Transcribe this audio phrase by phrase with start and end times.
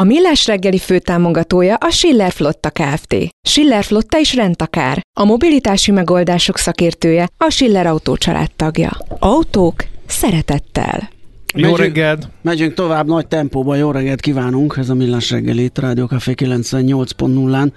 [0.00, 3.16] A Millás reggeli főtámogatója a Schiller Flotta Kft.
[3.42, 5.00] Schiller Flotta is rendtakár.
[5.20, 8.16] A mobilitási megoldások szakértője a Schiller Autó
[8.56, 8.90] tagja.
[9.18, 11.08] Autók szeretettel.
[11.54, 12.28] Jó megyünk, reggelt!
[12.42, 14.76] Megyünk tovább nagy tempóban, jó reggelt kívánunk!
[14.76, 17.72] Ez a Millás reggeli itt Rádió Café 98.0-án.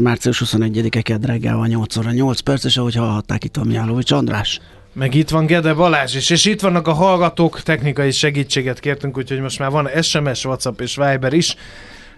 [0.00, 4.10] március 21-e kedd reggel van 8 óra 8 perc, és ahogy hallhatták itt a Miálovics
[4.10, 4.60] András.
[4.94, 9.40] Meg itt van Gede Balázs is, és itt vannak a hallgatók, technikai segítséget kértünk, úgyhogy
[9.40, 11.56] most már van SMS, WhatsApp és Viber is.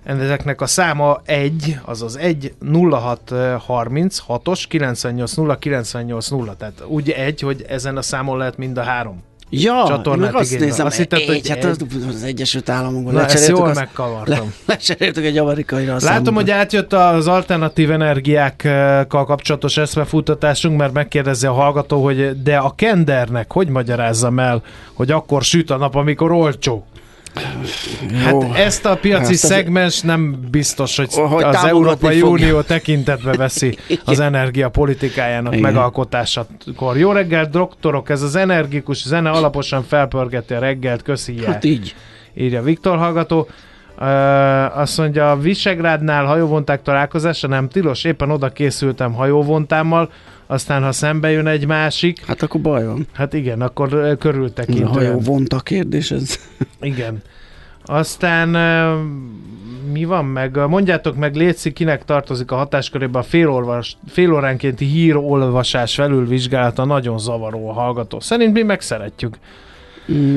[0.04, 2.54] Ezeknek a száma 1, azaz 1
[2.90, 8.56] 06 30 6-os 98 0 98 0, tehát úgy egy, hogy ezen a számon lehet
[8.56, 9.22] mind a három.
[9.50, 10.64] Ja, meg azt igénybe.
[10.64, 14.34] nézem, azt hittem, hogy hát az, az Egyesült Államokban Na, ezt jól azt, megkavartam.
[14.36, 14.42] Le,
[14.74, 16.34] lecseréltük egy amerikaira Látom, számunkra.
[16.34, 23.52] hogy átjött az alternatív energiákkal kapcsolatos eszmefutatásunk, mert megkérdezi a hallgató, hogy de a kendernek
[23.52, 26.86] hogy magyarázzam el, hogy akkor süt a nap, amikor olcsó?
[28.24, 32.32] Hát ezt a piaci ezt szegmens nem biztos, hogy, hogy az Európai fog.
[32.32, 35.64] Unió tekintetbe veszi az energiapolitikájának Igen.
[35.64, 36.96] megalkotásakor.
[36.96, 41.94] Jó reggelt, doktorok, ez az energikus zene alaposan felpörgeti a reggelt, köszi Hát így.
[42.34, 43.48] Írja Viktor hallgató.
[43.98, 50.10] Uh, azt mondja, a Visegrádnál hajóvonták találkozása nem tilos, éppen oda készültem hajóvontámmal,
[50.46, 52.26] aztán ha szembe jön egy másik...
[52.26, 53.06] Hát akkor baj van.
[53.12, 54.88] Hát igen, akkor körültekintően.
[54.88, 56.38] A hajó vonta kérdés ez.
[56.80, 57.22] Igen.
[57.84, 58.48] Aztán
[59.92, 60.56] mi van meg?
[60.68, 67.72] Mondjátok meg, Léci, kinek tartozik a hatáskörébe a félolvas, félóránkénti hírolvasás felülvizsgálata, nagyon zavaró a
[67.72, 68.20] hallgató.
[68.20, 69.38] Szerint mi meg szeretjük.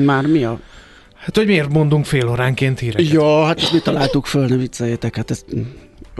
[0.04, 0.58] Már mi a
[1.20, 3.12] Hát, hogy miért mondunk fél óránként híreket?
[3.12, 5.44] Ja, hát mi találtuk föl, ne vicceljétek, hát ezt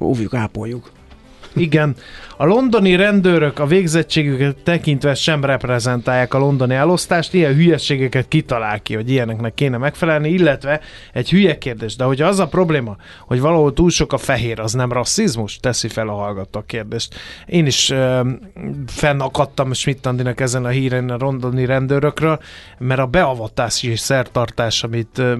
[0.02, 0.90] óvjuk, ápoljuk.
[1.54, 1.94] Igen.
[2.36, 8.94] A londoni rendőrök a végzettségüket tekintve sem reprezentálják a londoni elosztást, ilyen hülyeségeket kitalál ki,
[8.94, 10.80] hogy ilyeneknek kéne megfelelni, illetve
[11.12, 12.96] egy hülye kérdés, de hogy az a probléma,
[13.26, 15.58] hogy valahol túl sok a fehér, az nem rasszizmus?
[15.58, 17.14] Teszi fel a hallgató a kérdést.
[17.46, 18.26] Én is uh,
[18.86, 22.40] fennakadtam Schmidt Andinak ezen a híren a londoni rendőrökről,
[22.78, 25.32] mert a beavatási szertartás, amit uh,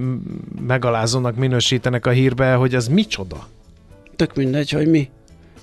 [0.67, 3.47] megalázónak minősítenek a hírbe, hogy az micsoda?
[4.15, 5.09] Tök mindegy, hogy mi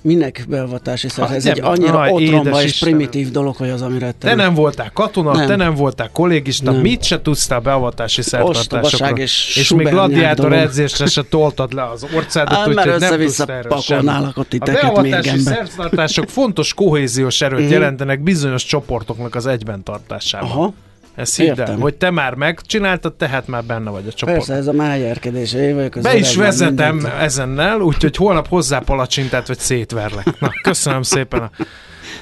[0.09, 1.37] minek beavatási szerzet?
[1.37, 4.29] Ez nem, egy annyira aj, otromba és primitív dolog, hogy az, amire te...
[4.29, 5.47] Te nem voltál katona, nem.
[5.47, 6.81] te nem voltál kollégista, nem.
[6.81, 9.09] mit se tudsz a beavatási szertartásokra.
[9.17, 14.09] és, és még gladiátor edzésre se toltad le az orcádat, úgyhogy nem tudsz erről sem.
[14.09, 17.71] A beavatási szertartások fontos kohéziós erőt hmm.
[17.71, 20.51] jelentenek bizonyos csoportoknak az egyben tartásában.
[20.51, 20.73] Aha.
[21.19, 24.37] Ez hidd el, hogy te már megcsináltad, tehát már benne vagy a csoport.
[24.37, 25.57] Persze, ez a májárkedés.
[26.03, 27.15] Be is vezetem mindent.
[27.21, 30.41] ezennel, úgyhogy holnap hozzá palacsintát, vagy szétverlek.
[30.41, 31.51] Na, köszönöm szépen a,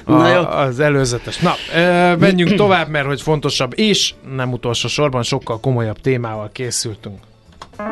[0.11, 0.41] a, Na jó.
[0.41, 1.37] az előzetes.
[1.37, 7.17] Na, e, menjünk tovább, mert hogy fontosabb, és nem utolsó sorban sokkal komolyabb témával készültünk.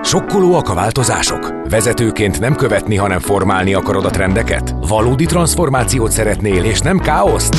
[0.04, 1.54] Sokkolóak a változások?
[1.70, 4.76] Vezetőként nem követni, hanem formálni akarod a trendeket?
[4.88, 7.56] Valódi transformációt szeretnél, és nem káoszt?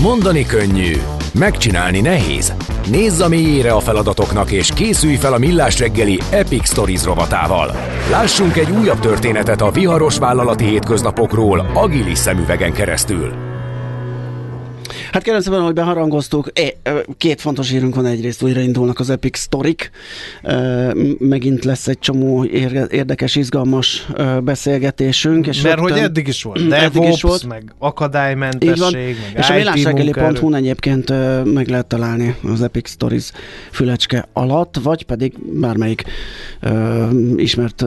[0.00, 0.92] Mondani könnyű,
[1.38, 2.52] megcsinálni nehéz.
[2.90, 7.76] Nézz a mélyére a feladatoknak, és készülj fel a Millás reggeli Epic Stories rovatával.
[8.10, 13.53] Lássunk egy újabb történetet a viharos vállalati hétköznapokról agilis szemüvegen keresztül.
[15.12, 16.52] Hát kérem szépen, hogy beharangoztuk.
[17.16, 19.90] Két fontos hírünk van egyrészt, újraindulnak az Epic Storik.
[21.18, 22.44] Megint lesz egy csomó
[22.90, 24.06] érdekes, izgalmas
[24.42, 25.46] beszélgetésünk.
[25.46, 26.68] És Mert rögtön, hogy eddig is volt.
[26.68, 27.46] DevOps, eddig is volt.
[27.46, 31.08] meg akadálymentesség, meg És a világreggeli.hu egyébként
[31.54, 33.30] meg lehet találni az Epic Stories
[33.70, 36.04] fülecske alatt, vagy pedig bármelyik
[36.62, 36.72] uh,
[37.36, 37.84] ismert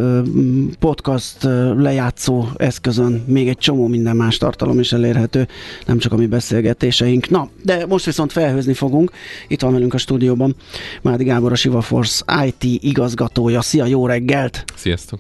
[0.79, 1.37] podcast
[1.77, 5.47] lejátszó eszközön még egy csomó minden más tartalom is elérhető,
[5.85, 7.29] nem csak a mi beszélgetéseink vendégeink.
[7.29, 9.11] Na, de most viszont felhőzni fogunk.
[9.47, 10.55] Itt van velünk a stúdióban
[11.01, 13.61] Mádi Gábor, a Siva Force IT igazgatója.
[13.61, 14.63] Szia, jó reggelt!
[14.75, 15.19] Sziasztok!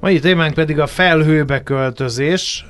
[0.00, 2.66] Mai témánk pedig a felhőbe költözés.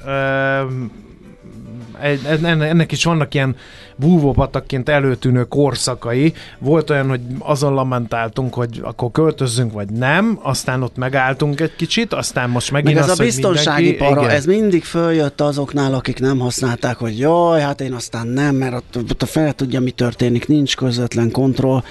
[2.43, 3.57] Ennek is vannak ilyen
[3.97, 6.33] búvópatakként előtűnő korszakai.
[6.59, 12.13] Volt olyan, hogy azon lamentáltunk, hogy akkor költözzünk, vagy nem, aztán ott megálltunk egy kicsit,
[12.13, 14.35] aztán most megint Meg ez az, a biztonsági mindenki, para, igen.
[14.35, 18.97] ez mindig följött azoknál, akik nem használták, hogy jaj, hát én aztán nem, mert ott,
[19.11, 21.83] ott a fel tudja, mi történik, nincs közvetlen kontroll.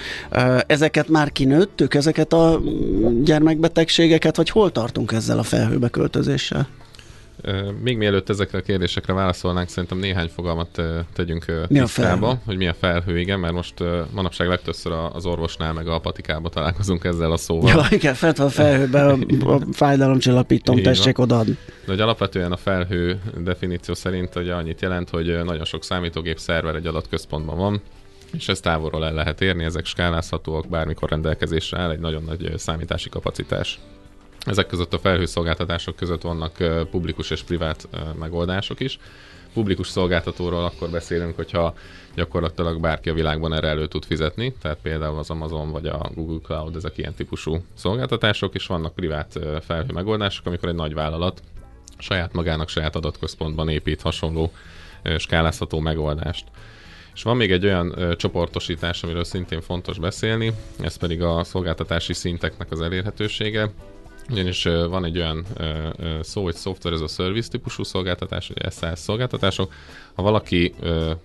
[0.66, 2.60] Ezeket már kinőttük, ezeket a
[3.22, 6.68] gyermekbetegségeket, vagy hol tartunk ezzel a felhőbe költözéssel?
[7.82, 10.82] Még mielőtt ezekre a kérdésekre válaszolnánk, szerintem néhány fogalmat
[11.12, 13.74] tegyünk mi tisztába, hogy mi a felhő, igen, mert most
[14.10, 17.70] manapság legtöbbször az orvosnál meg a patikába találkozunk ezzel a szóval.
[17.70, 21.56] Ja, igen, fent van a felhőben a, a fájdalomcsillapítom, tessék odaadni.
[21.84, 26.74] De hogy alapvetően a felhő definíció szerint hogy annyit jelent, hogy nagyon sok számítógép szerver
[26.74, 27.80] egy adatközpontban van,
[28.32, 33.08] és ezt távolról el lehet érni, ezek skálázhatóak, bármikor rendelkezésre áll egy nagyon nagy számítási
[33.08, 33.78] kapacitás.
[34.44, 36.56] Ezek között a felhőszolgáltatások között vannak
[36.90, 38.98] publikus és privát megoldások is.
[39.52, 41.74] Publikus szolgáltatóról akkor beszélünk, hogyha
[42.14, 46.40] gyakorlatilag bárki a világban erre elő tud fizetni, tehát például az Amazon vagy a Google
[46.42, 51.42] Cloud, ezek ilyen típusú szolgáltatások, és vannak privát felhő megoldások, amikor egy nagy vállalat
[51.98, 54.52] saját magának saját adatközpontban épít hasonló
[55.18, 56.44] skálázható megoldást.
[57.14, 62.12] És van még egy olyan ö, csoportosítás, amiről szintén fontos beszélni, ez pedig a szolgáltatási
[62.12, 63.70] szinteknek az elérhetősége.
[64.30, 65.46] Ugyanis van egy olyan
[66.20, 69.72] szó, hogy Software as a Service típusú szolgáltatás, vagy SaaS szolgáltatások.
[70.14, 70.74] Ha valaki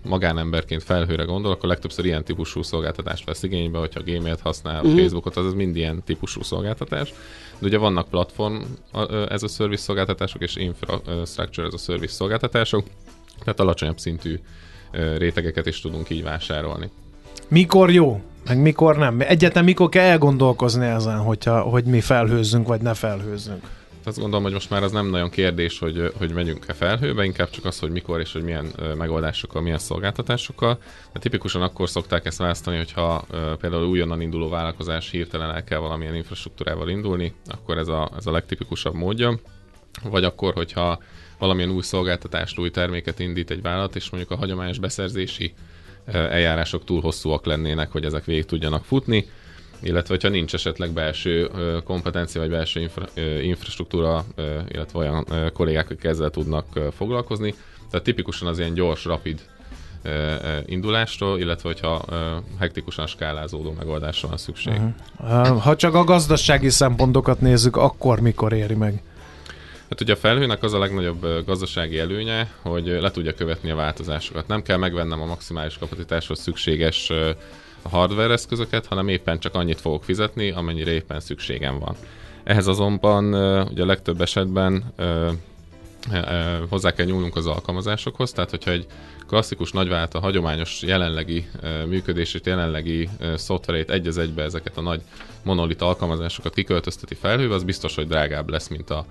[0.03, 4.99] magánemberként felhőre gondol, akkor legtöbbször ilyen típusú szolgáltatást vesz igénybe, hogyha Gmail-t használ, uh-huh.
[4.99, 7.13] Facebookot, az, az mind ilyen típusú szolgáltatás.
[7.59, 8.61] De ugye vannak platform
[9.29, 12.85] ez a service szolgáltatások, és infrastructure ez a service szolgáltatások,
[13.39, 14.39] tehát alacsonyabb szintű
[15.17, 16.89] rétegeket is tudunk így vásárolni.
[17.47, 18.21] Mikor jó?
[18.47, 19.19] Meg mikor nem?
[19.19, 23.69] Egyetlen mikor kell elgondolkozni ezen, hogyha, hogy mi felhőzzünk, vagy ne felhőzzünk?
[24.03, 27.65] Azt gondolom, hogy most már az nem nagyon kérdés, hogy, hogy megyünk-e felhőbe, inkább csak
[27.65, 28.65] az, hogy mikor és hogy milyen
[28.97, 30.79] megoldásokkal, milyen szolgáltatásokkal.
[31.13, 33.25] De tipikusan akkor szokták ezt választani, hogyha
[33.59, 38.31] például újonnan induló vállalkozás hirtelen el kell valamilyen infrastruktúrával indulni, akkor ez a, ez a
[38.31, 39.39] legtipikusabb módja.
[40.03, 40.99] Vagy akkor, hogyha
[41.37, 45.53] valamilyen új szolgáltatást, új terméket indít egy vállalat, és mondjuk a hagyományos beszerzési
[46.11, 49.25] eljárások túl hosszúak lennének, hogy ezek végig tudjanak futni,
[49.81, 51.49] illetve hogyha nincs esetleg belső
[51.83, 53.05] kompetencia vagy belső infra,
[53.41, 54.25] infrastruktúra,
[54.67, 57.53] illetve olyan kollégák, akik ezzel tudnak foglalkozni.
[57.89, 59.41] Tehát tipikusan az ilyen gyors, rapid
[60.65, 62.05] indulástól, illetve hogyha
[62.59, 64.73] hektikusan skálázódó megoldásra van szükség.
[65.17, 65.61] Uh-huh.
[65.61, 69.01] Ha csak a gazdasági szempontokat nézzük, akkor mikor éri meg?
[69.89, 74.47] Hát ugye a felhőnek az a legnagyobb gazdasági előnye, hogy le tudja követni a változásokat.
[74.47, 77.11] Nem kell megvennem a maximális kapacitáshoz szükséges
[77.83, 81.95] hardware eszközöket, hanem éppen csak annyit fogok fizetni, amennyire éppen szükségem van.
[82.43, 83.25] Ehhez azonban
[83.69, 84.93] ugye a legtöbb esetben
[86.69, 88.85] hozzá kell nyúlnunk az alkalmazásokhoz, tehát hogyha egy
[89.27, 91.47] klasszikus nagyvállalat a hagyományos jelenlegi
[91.87, 95.01] működését, jelenlegi szoftverét egy az egybe ezeket a nagy
[95.43, 99.05] monolit alkalmazásokat kiköltözteti felhőbe, az biztos, hogy drágább lesz, mint a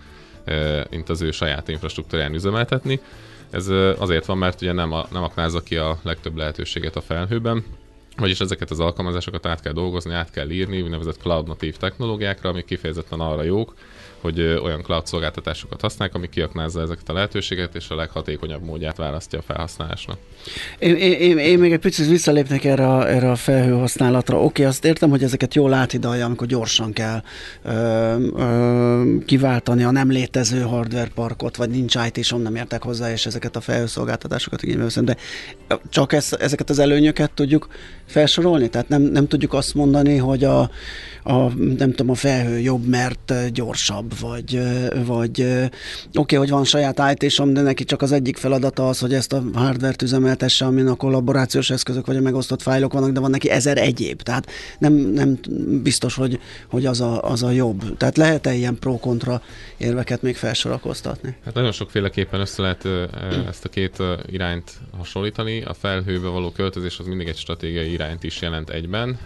[0.91, 3.01] mint az ő saját infrastruktúrán üzemeltetni.
[3.51, 7.65] Ez azért van, mert ugye nem, a, nem aknázza ki a legtöbb lehetőséget a felhőben,
[8.17, 12.65] vagyis ezeket az alkalmazásokat át kell dolgozni, át kell írni, úgynevezett cloud natív technológiákra, amik
[12.65, 13.75] kifejezetten arra jók,
[14.27, 19.39] hogy olyan cloud szolgáltatásokat használják, ami kiaknázza ezeket a lehetőségeket, és a leghatékonyabb módját választja
[19.39, 20.19] a felhasználásnak.
[20.79, 24.43] Én, én, én még egy picit visszalépnek erre a, erre a felhőhasználatra.
[24.43, 27.23] Oké, azt értem, hogy ezeket jól áthidalja, amikor gyorsan kell
[27.63, 27.73] ö,
[28.37, 33.27] ö, kiváltani a nem létező hardware parkot, vagy nincs it és nem értek hozzá, és
[33.27, 35.17] ezeket a felhőszolgáltatásokat igénybe veszem, de
[35.89, 37.69] csak ez, ezeket az előnyöket tudjuk
[38.07, 38.69] felsorolni?
[38.69, 40.71] Tehát nem, nem tudjuk azt mondani, hogy a,
[41.23, 44.61] a, nem tudom, a felhő jobb, mert gyorsabb, vagy,
[45.07, 45.69] vagy oké,
[46.15, 49.43] okay, hogy van saját it de neki csak az egyik feladata az, hogy ezt a
[49.55, 53.79] hardware-t üzemeltesse, amin a kollaborációs eszközök vagy a megosztott fájlok vannak, de van neki ezer
[53.79, 54.23] egyéb.
[54.23, 55.39] Tehát nem, nem
[55.83, 57.97] biztos, hogy, hogy az, a, az a jobb.
[57.97, 59.43] Tehát lehet-e ilyen pro-kontra
[59.77, 61.37] érveket még felsorakoztatni?
[61.45, 62.89] Hát nagyon sokféleképpen össze lehet
[63.49, 65.63] ezt a két irányt hasonlítani.
[65.63, 69.19] A felhőbe való költözés az mindig egy stratégiai irányt is jelent egyben,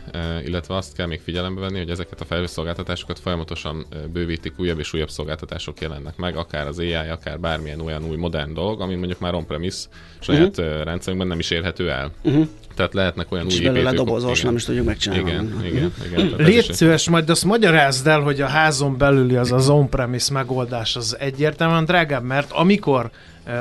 [0.44, 5.10] illetve azt kell még figyelembe venni, hogy ezeket a felhőszolgáltatásokat folyamatosan bővítik, újabb és újabb
[5.10, 9.34] szolgáltatások jelennek meg, akár az AI, akár bármilyen olyan új modern dolog, ami mondjuk már
[9.34, 9.78] on-premise
[10.20, 10.82] saját uh-huh.
[10.82, 12.10] rendszerünkben nem is érhető el.
[12.22, 12.48] Uh-huh.
[12.74, 13.94] Tehát lehetnek olyan és új építők.
[13.94, 15.30] dobozos, nem is tudjuk megcsinálni.
[15.30, 16.34] Igen, igen, igen.
[16.36, 21.16] Légy szíves, majd azt magyarázd el, hogy a házon belüli az az on-premise megoldás az
[21.18, 23.10] egyértelműen drágább, mert amikor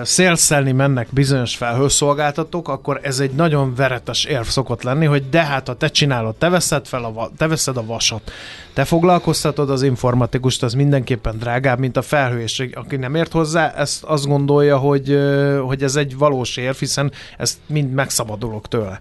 [0.04, 5.68] szélszelni mennek bizonyos felhőszolgáltatók, akkor ez egy nagyon veretes érv szokott lenni, hogy de hát
[5.68, 8.32] ha te csinálod, te veszed, fel a, te veszed a vasat,
[8.74, 13.74] te foglalkoztatod az informatikust, az mindenképpen drágább, mint a felhő, és aki nem ért hozzá,
[13.78, 15.20] ezt azt gondolja, hogy,
[15.66, 19.00] hogy ez egy valós érv, hiszen ezt mind megszabadulok tőle.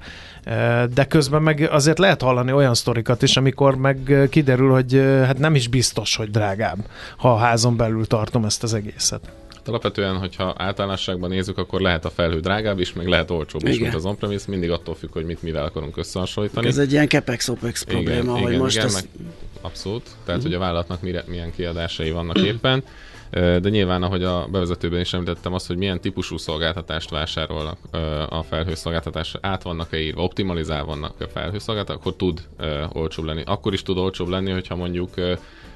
[0.94, 4.92] De közben meg azért lehet hallani olyan sztorikat is, amikor meg kiderül, hogy
[5.24, 6.78] hát nem is biztos, hogy drágább,
[7.16, 9.20] ha a házon belül tartom ezt az egészet.
[9.66, 13.94] Alapvetően, hogyha általánosságban nézzük, akkor lehet a felhő drágább is, meg lehet olcsóbb is, mint
[13.94, 16.66] az on-premise, mindig attól függ, hogy mit mivel akarunk összehasonlítani.
[16.66, 19.04] Ez egy ilyen capex-opex probléma, igen, hogy igen, most igen, ez...
[19.60, 20.42] abszolút, tehát uh-huh.
[20.42, 22.84] hogy a vállalatnak mire, milyen kiadásai vannak éppen.
[23.30, 27.78] De nyilván, ahogy a bevezetőben is említettem, az, hogy milyen típusú szolgáltatást vásárolnak
[28.28, 32.42] a felhőszolgáltatás, át vannak-e írva, optimalizál vannak a felhőszolgáltatások, akkor tud
[32.92, 33.42] olcsóbb lenni.
[33.46, 35.10] Akkor is tud olcsóbb lenni, hogyha mondjuk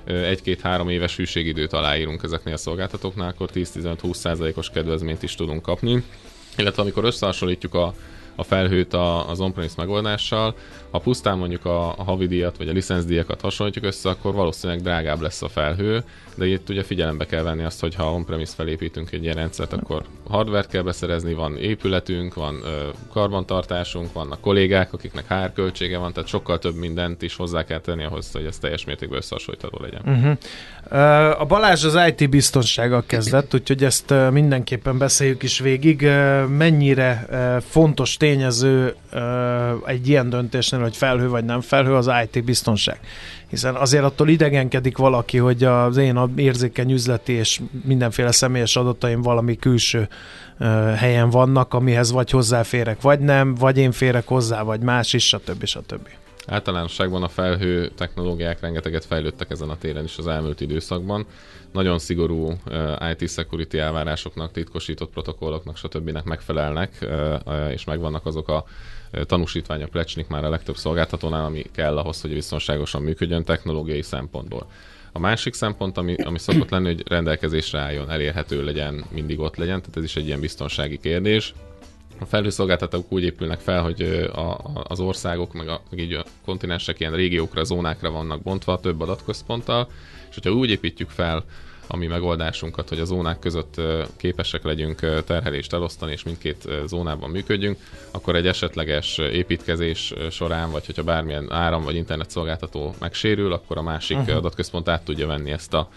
[0.05, 6.05] egy-két-három éves hűségidőt aláírunk ezeknél a szolgáltatóknál, akkor 10-15-20 os kedvezményt is tudunk kapni.
[6.57, 7.95] Illetve amikor összehasonlítjuk a
[8.35, 10.55] a felhőt a, az on megoldással.
[10.93, 15.43] Ha pusztán mondjuk a, a havidíjat vagy a licenszdíjakat hasonlítjuk össze, akkor valószínűleg drágább lesz
[15.43, 19.35] a felhő, de itt ugye figyelembe kell venni azt, hogy ha on-premise felépítünk egy ilyen
[19.35, 25.99] rendszert, akkor hardware kell beszerezni, van épületünk, van ö, karbantartásunk, vannak kollégák, akiknek HR költsége
[25.99, 29.79] van, tehát sokkal több mindent is hozzá kell tenni ahhoz, hogy ez teljes mértékben összehasonlítható
[29.81, 30.03] legyen.
[30.05, 30.39] Uh-huh.
[31.41, 36.09] A Balázs az IT biztonsággal kezdett, úgyhogy ezt mindenképpen beszéljük is végig.
[36.49, 37.27] Mennyire
[37.69, 38.95] fontos tényező
[39.87, 43.01] egy ilyen döntésnél, hogy felhő vagy nem felhő, az IT biztonság
[43.53, 49.57] hiszen azért attól idegenkedik valaki, hogy az én érzékeny üzleti és mindenféle személyes adataim valami
[49.57, 50.09] külső
[50.97, 55.65] helyen vannak, amihez vagy hozzáférek, vagy nem, vagy én férek hozzá, vagy más is, stb.
[55.65, 56.09] stb.
[56.47, 61.27] Általánosságban a felhő technológiák rengeteget fejlődtek ezen a téren is az elmúlt időszakban.
[61.73, 66.19] Nagyon szigorú uh, IT security elvárásoknak, titkosított protokolloknak, stb.
[66.25, 68.65] megfelelnek, uh, és megvannak azok a
[69.27, 74.67] tanúsítványok plecsnik már a legtöbb szolgáltatónál, ami kell ahhoz, hogy biztonságosan működjön technológiai szempontból.
[75.13, 79.81] A másik szempont, ami, ami szokott lenni, hogy rendelkezésre álljon, elérhető legyen, mindig ott legyen,
[79.81, 81.55] tehát ez is egy ilyen biztonsági kérdés.
[82.19, 84.03] A felhőszolgáltatók úgy épülnek fel, hogy
[84.33, 88.81] a, a, az országok, meg, a, meg így a kontinensek ilyen régiókra, zónákra vannak bontva
[88.81, 89.89] több adatközponttal,
[90.33, 91.45] és hogyha úgy építjük fel
[91.87, 93.81] a mi megoldásunkat, hogy a zónák között
[94.17, 97.79] képesek legyünk terhelést elosztani, és mindkét zónában működjünk,
[98.11, 103.83] akkor egy esetleges építkezés során, vagy hogyha bármilyen áram vagy internet szolgáltató megsérül, akkor a
[103.83, 104.37] másik uh-huh.
[104.37, 105.89] adatközpont át tudja venni ezt a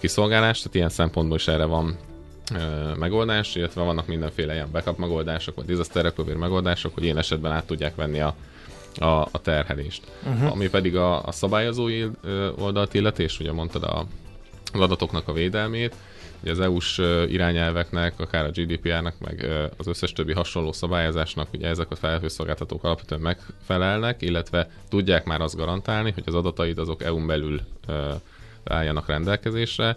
[0.00, 1.98] kiszolgálást, tehát ilyen szempontból is erre van
[2.98, 7.66] megoldás, illetve vannak mindenféle ilyen backup megoldások, vagy disaster recovery megoldások, hogy ilyen esetben át
[7.66, 8.34] tudják venni a,
[8.98, 10.02] a, a terhelést.
[10.26, 10.52] Uh-huh.
[10.52, 12.06] Ami pedig a, a szabályozói
[12.58, 14.06] oldalt illeti, és ugye mondtad a,
[14.72, 15.94] az adatoknak a védelmét.
[16.42, 21.90] Ugye az EU-s irányelveknek, akár a GDPR-nak, meg az összes többi hasonló szabályozásnak ugye ezek
[21.90, 27.60] a felhőszolgáltatók alapvetően megfelelnek, illetve tudják már azt garantálni, hogy az adataid azok EU-n belül
[28.64, 29.96] álljanak rendelkezésre,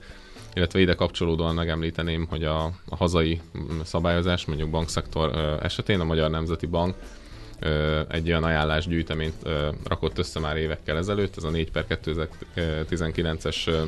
[0.54, 3.42] illetve ide kapcsolódóan megemlíteném, hogy a, a hazai
[3.84, 6.96] szabályozás, mondjuk bankszektor esetén a Magyar Nemzeti Bank
[8.10, 9.50] egy olyan ajánlásgyűjteményt
[9.88, 13.88] rakott össze már évekkel ezelőtt, ez a 4 per 2019-es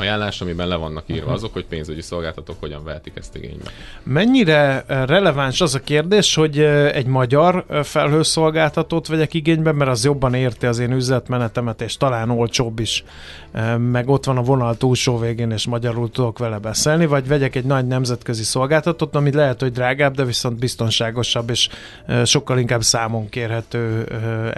[0.00, 1.34] ajánlás, amiben le vannak írva uh-huh.
[1.34, 3.70] azok, hogy pénzügyi szolgáltatók hogyan vehetik ezt igénybe.
[4.02, 9.90] Mennyire eh, releváns az a kérdés, hogy eh, egy magyar eh, felhőszolgáltatót vegyek igénybe, mert
[9.90, 13.04] az jobban érti az én üzletmenetemet, és talán olcsóbb is,
[13.78, 17.64] meg ott van a vonal túlsó végén, és magyarul tudok vele beszélni, vagy vegyek egy
[17.64, 21.68] nagy nemzetközi szolgáltatót, ami lehet, hogy drágább, de viszont biztonságosabb, és
[22.24, 24.06] sokkal inkább számon kérhető,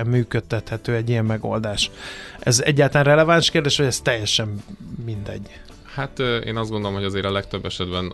[0.06, 1.90] működtethető egy ilyen megoldás.
[2.38, 4.62] Ez egyáltalán releváns kérdés, vagy ez teljesen
[5.32, 5.60] mindegy?
[5.94, 8.12] Hát én azt gondolom, hogy azért a legtöbb esetben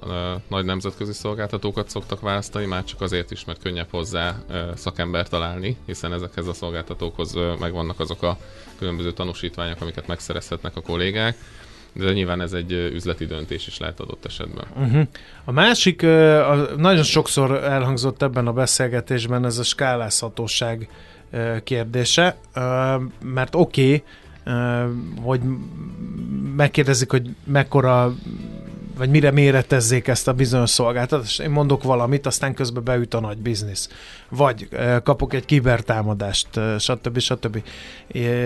[0.49, 4.37] nagy nemzetközi szolgáltatókat szoktak választani, már csak azért is, mert könnyebb hozzá
[4.75, 8.39] szakember találni, hiszen ezekhez a szolgáltatókhoz megvannak azok a
[8.79, 11.37] különböző tanúsítványok, amiket megszerezhetnek a kollégák.
[11.93, 14.65] De nyilván ez egy üzleti döntés is lehet adott esetben.
[14.77, 15.07] Uh-huh.
[15.45, 20.89] A másik, uh, nagyon sokszor elhangzott ebben a beszélgetésben ez a skálázhatóság
[21.65, 22.37] kérdése,
[23.23, 24.03] mert oké, okay,
[25.23, 25.41] hogy
[26.57, 28.15] megkérdezik, hogy mekkora
[28.99, 31.41] vagy mire méretezzék ezt a bizonyos szolgáltatást.
[31.41, 33.89] Én mondok valamit, aztán közben beüt a nagy biznisz.
[34.29, 34.69] Vagy
[35.03, 37.19] kapok egy kibertámadást, stb.
[37.19, 37.63] stb.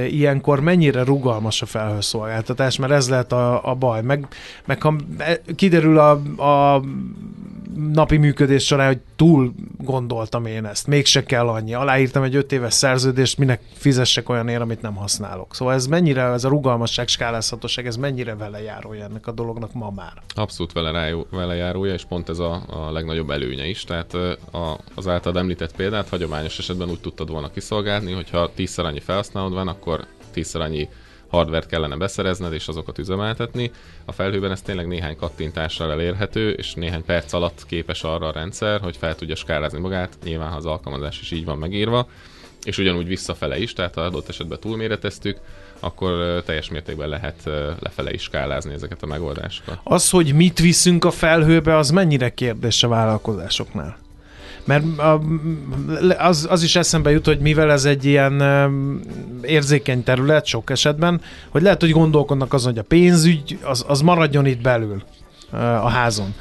[0.09, 4.03] Ilyenkor mennyire rugalmas a felhőszolgáltatás, mert ez lehet a, a baj.
[4.03, 4.27] Meg,
[4.65, 4.97] meg ha
[5.57, 6.11] kiderül a,
[6.43, 6.83] a
[7.93, 11.75] napi működés során, hogy túl gondoltam én ezt, mégse kell annyi.
[11.75, 15.55] Aláírtam egy öt éves szerződést, minek fizessek olyan ér, amit nem használok.
[15.55, 19.91] Szóval ez mennyire, ez a rugalmasság, skálázhatóság, ez mennyire vele járója ennek a dolognak ma
[19.91, 20.13] már?
[20.35, 23.85] Abszolút vele, rájó, vele járója, és pont ez a, a legnagyobb előnye is.
[23.85, 24.15] Tehát
[24.53, 29.53] a, az általad említett példát hagyományos esetben úgy tudtad volna kiszolgálni, hogyha tízszer annyi felhasználód
[29.53, 30.89] van, akkor tízszer annyi
[31.33, 33.71] hardvert kellene beszerezned és azokat üzemeltetni.
[34.05, 38.81] A felhőben ez tényleg néhány kattintással elérhető, és néhány perc alatt képes arra a rendszer,
[38.81, 42.09] hogy fel tudja skálázni magát, nyilván ha az alkalmazás is így van megírva,
[42.65, 45.39] és ugyanúgy visszafele is, tehát ha adott esetben túlméreteztük,
[45.81, 47.43] akkor teljes mértékben lehet
[47.81, 49.79] lefele is skálázni ezeket a megoldásokat.
[49.83, 53.97] Az, hogy mit viszünk a felhőbe, az mennyire kérdés a vállalkozásoknál?
[54.65, 54.85] Mert
[56.19, 58.43] az, az is eszembe jut, hogy mivel ez egy ilyen
[59.43, 64.47] érzékeny terület sok esetben, hogy lehet, hogy gondolkodnak azon, hogy a pénzügy az, az maradjon
[64.47, 65.03] itt belül
[65.83, 66.35] a házon.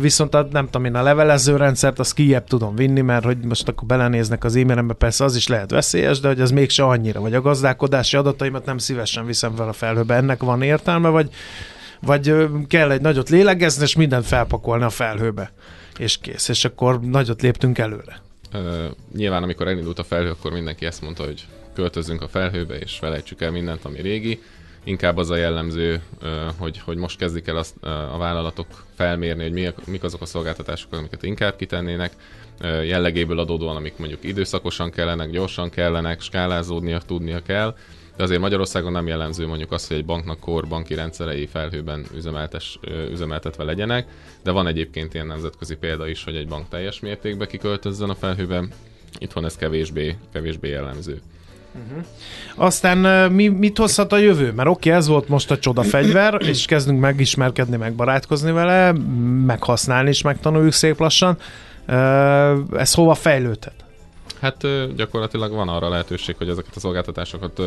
[0.00, 3.88] Viszont nem tudom én, a levelező rendszert azt kijebb tudom vinni, mert hogy most akkor
[3.88, 7.40] belenéznek az e-mailembe, persze az is lehet veszélyes, de hogy az mégse annyira, vagy a
[7.40, 10.14] gazdálkodási adataimat nem szívesen viszem fel a felhőbe.
[10.14, 11.28] Ennek van értelme, vagy,
[12.00, 12.34] vagy
[12.68, 15.52] kell egy nagyot lélegezni, és mindent felpakolni a felhőbe,
[15.98, 18.22] és kész, és akkor nagyot léptünk előre.
[18.52, 22.96] Uh, nyilván, amikor elindult a felhő, akkor mindenki ezt mondta, hogy költözünk a felhőbe, és
[22.98, 24.42] felejtsük el mindent, ami régi.
[24.84, 26.02] Inkább az a jellemző,
[26.56, 30.92] hogy, hogy most kezdik el azt, a vállalatok felmérni, hogy mi, mik azok a szolgáltatások,
[30.92, 32.12] amiket inkább kitennének,
[32.62, 37.76] jellegéből adódóan, amik mondjuk időszakosan kellenek, gyorsan kellenek, skálázódnia tudnia kell,
[38.18, 42.78] de azért Magyarországon nem jellemző mondjuk az, hogy egy banknak kor banki rendszerei felhőben üzemeltes,
[43.10, 44.06] üzemeltetve legyenek,
[44.42, 48.70] de van egyébként ilyen nemzetközi példa is, hogy egy bank teljes mértékben kiköltözzen a felhőben,
[49.18, 51.20] itthon ez kevésbé, kevésbé jellemző.
[51.74, 52.04] Uh-huh.
[52.54, 54.52] Aztán mi, mit hozhat a jövő?
[54.52, 58.92] Mert oké, okay, ez volt most a csoda fegyver, és kezdünk megismerkedni, megbarátkozni vele,
[59.46, 61.38] meghasználni is megtanuljuk szép lassan.
[62.76, 63.87] Ez hova fejlődhet?
[64.40, 64.66] Hát
[64.96, 67.62] gyakorlatilag van arra lehetőség, hogy ezeket a szolgáltatásokat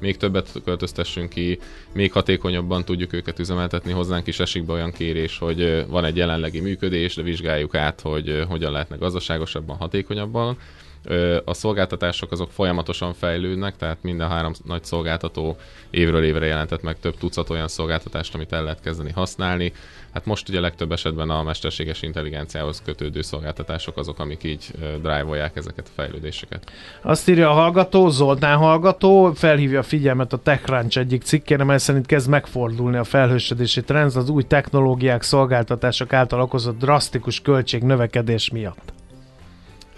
[0.00, 1.58] még többet költöztessünk ki,
[1.92, 6.60] még hatékonyabban tudjuk őket üzemeltetni, hozzánk is esik be olyan kérés, hogy van egy jelenlegi
[6.60, 10.58] működés, de vizsgáljuk át, hogy hogyan lehetne gazdaságosabban, hatékonyabban
[11.44, 15.56] a szolgáltatások azok folyamatosan fejlődnek, tehát minden három nagy szolgáltató
[15.90, 19.72] évről évre jelentett meg több tucat olyan szolgáltatást, amit el lehet kezdeni használni.
[20.12, 24.66] Hát most ugye legtöbb esetben a mesterséges intelligenciához kötődő szolgáltatások azok, amik így
[25.00, 26.70] drive ezeket a fejlődéseket.
[27.02, 32.06] Azt írja a hallgató, Zoltán hallgató, felhívja a figyelmet a TechCrunch egyik cikkére, mely szerint
[32.06, 38.96] kezd megfordulni a felhősödési trend az új technológiák, szolgáltatások által okozott drasztikus költségnövekedés miatt.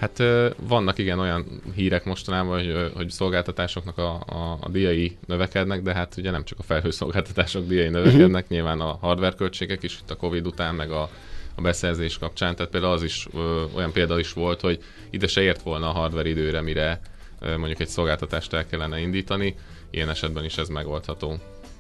[0.00, 0.22] Hát
[0.56, 6.14] vannak igen olyan hírek mostanában, hogy, hogy szolgáltatásoknak a, a, a díjai növekednek, de hát
[6.16, 7.94] ugye nem csak a felhőszolgáltatások díjai mhm.
[7.94, 11.10] növekednek, nyilván a hardware költségek is itt a Covid után, meg a,
[11.54, 15.40] a beszerzés kapcsán, tehát például az is ö, olyan példa is volt, hogy ide se
[15.40, 17.00] ért volna a hardware időre, mire
[17.40, 19.54] ö, mondjuk egy szolgáltatást el kellene indítani,
[19.90, 21.36] ilyen esetben is ez megoldható.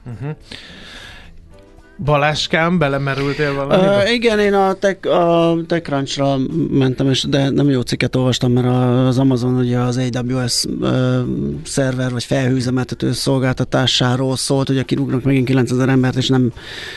[0.06, 0.36] Uh-huh.
[2.04, 3.96] Baláskám, belemerültél valamibe?
[3.96, 6.36] Uh, igen, én a, tech, a TechCrunch-ra
[6.70, 8.66] mentem, és de nem jó cikket olvastam, mert
[9.06, 10.90] az Amazon ugye az AWS uh,
[11.64, 16.52] szerver vagy felhőzemeltető szolgáltatásáról szólt, hogy kirúgnak megint 9000 embert, és nem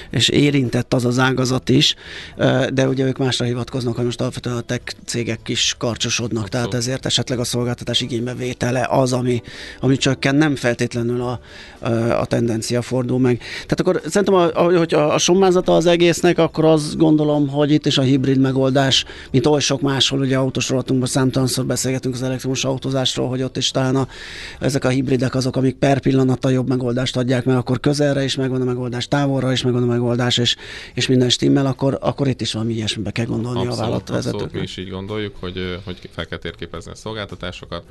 [0.09, 1.95] és érintett az az ágazat is,
[2.37, 6.69] uh, de ugye ők másra hivatkoznak, hogy most alapvetően a tech cégek is karcsosodnak, Abszolút.
[6.69, 9.41] tehát ezért esetleg a szolgáltatás igénybevétele az, ami,
[9.79, 11.39] ami csökken, nem feltétlenül a,
[12.19, 13.37] a tendencia fordul meg.
[13.67, 17.85] Tehát akkor szerintem, a, hogy a, a sommázata az egésznek, akkor azt gondolom, hogy itt
[17.85, 22.65] is a hibrid megoldás, mint oly sok máshol, ugye autós rovatunkban számtalanszor beszélgetünk az elektromos
[22.65, 24.07] autózásról, hogy ott is talán a,
[24.59, 28.35] ezek a hibridek azok, amik per pillanat a jobb megoldást adják, mert akkor közelre is
[28.35, 30.55] megvan a megoldás, távolra is megvan a megoldás, és,
[30.93, 34.53] és minden stimmel, akkor, akkor itt is valami ilyesmibe kell gondolni abszolút, a vállalatvezetőknek.
[34.53, 37.83] mi is így gondoljuk, hogy, hogy fel kell térképezni a szolgáltatásokat,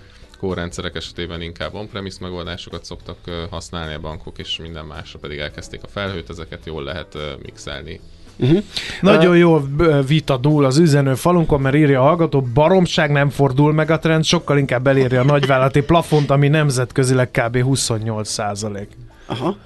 [0.42, 3.16] kórendszerek esetében inkább on-premise megoldásokat szoktak
[3.50, 8.00] használni a bankok, és minden másra pedig elkezdték a felhőt, ezeket jól lehet mixelni.
[8.36, 8.62] Uh-huh.
[9.00, 9.60] Nagyon uh, jó
[10.06, 14.24] vita dúl az üzenő falunkon, mert írja a hallgató, baromság nem fordul meg a trend,
[14.24, 17.62] sokkal inkább elérje a nagyvállalati plafont, ami nemzetközileg kb.
[17.62, 18.88] 28 százalék.
[19.26, 19.56] Aha.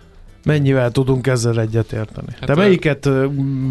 [0.44, 2.28] Mennyivel tudunk ezzel egyetérteni?
[2.38, 3.08] Hát Te melyiket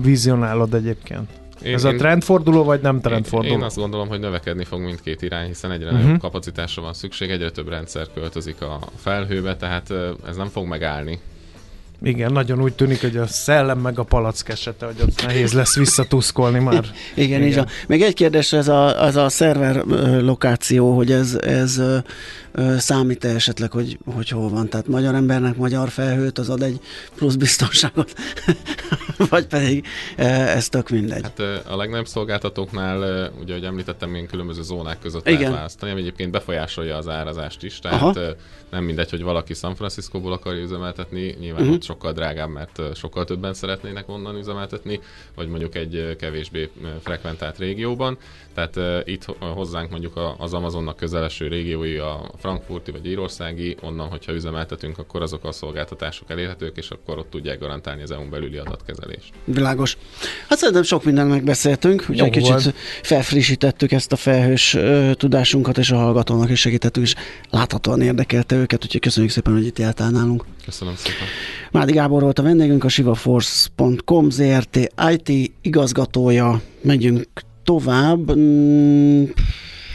[0.01, 1.29] vizionálod egyébként?
[1.63, 3.53] Én, Ez a trendforduló, vagy nem trendforduló?
[3.53, 6.01] Én, én azt gondolom, hogy növekedni fog mindkét irány, hiszen egyre uh-huh.
[6.01, 9.93] nagyobb kapacitásra van szükség, egyre több rendszer költözik a felhőbe, tehát
[10.27, 11.19] ez nem fog megállni.
[12.01, 15.75] Igen, nagyon úgy tűnik, hogy a szellem meg a palack esete, hogy ott nehéz lesz
[15.75, 16.85] visszatuszkolni már.
[17.15, 17.43] Igen, Igen.
[17.43, 17.67] így van.
[17.87, 19.83] Még egy kérdés, ez a, az a szerver
[20.21, 21.81] lokáció, hogy ez, ez
[22.77, 24.69] számít-e esetleg, hogy, hogy hol van?
[24.69, 26.79] Tehát magyar embernek magyar felhőt, az ad egy
[27.15, 28.13] plusz biztonságot,
[29.29, 31.23] vagy pedig ez tök mindegy?
[31.23, 35.39] Hát a legnagyobb szolgáltatóknál, ugye, hogy említettem, én különböző zónák között Igen.
[35.39, 38.35] lehet választani, ami egyébként befolyásolja az árazást is, tehát Aha.
[38.71, 41.77] nem mindegy, hogy valaki San Franciscóból akarja üzemeltetni, nyilván uh-huh.
[41.85, 44.99] Sokkal drágább, mert sokkal többen szeretnének onnan üzemeltetni,
[45.35, 46.69] vagy mondjuk egy kevésbé
[47.03, 48.17] frekventált régióban.
[48.53, 54.97] Tehát itt hozzánk mondjuk az Amazonnak közeleső régiói a frankfurti vagy írországi, onnan, hogyha üzemeltetünk,
[54.97, 59.33] akkor azok a szolgáltatások elérhetők, és akkor ott tudják garantálni az EU-n belüli adatkezelést.
[59.43, 59.97] Világos.
[60.49, 62.75] Hát szerintem sok mindent megbeszéltünk, úgyhogy kicsit volt.
[63.01, 67.15] felfrissítettük ezt a felhős uh, tudásunkat, és a hallgatónak is segítettük, és
[67.49, 70.43] láthatóan érdekelte őket, úgyhogy köszönjük szépen, hogy itt jártál nálunk.
[70.65, 71.27] Köszönöm szépen.
[71.71, 74.75] Mádi Gábor volt a vendégünk, a sivaforce.com ZRT
[75.15, 76.61] IT igazgatója.
[76.81, 77.23] Megyünk
[77.63, 78.35] tovább.
[78.37, 79.23] Mm,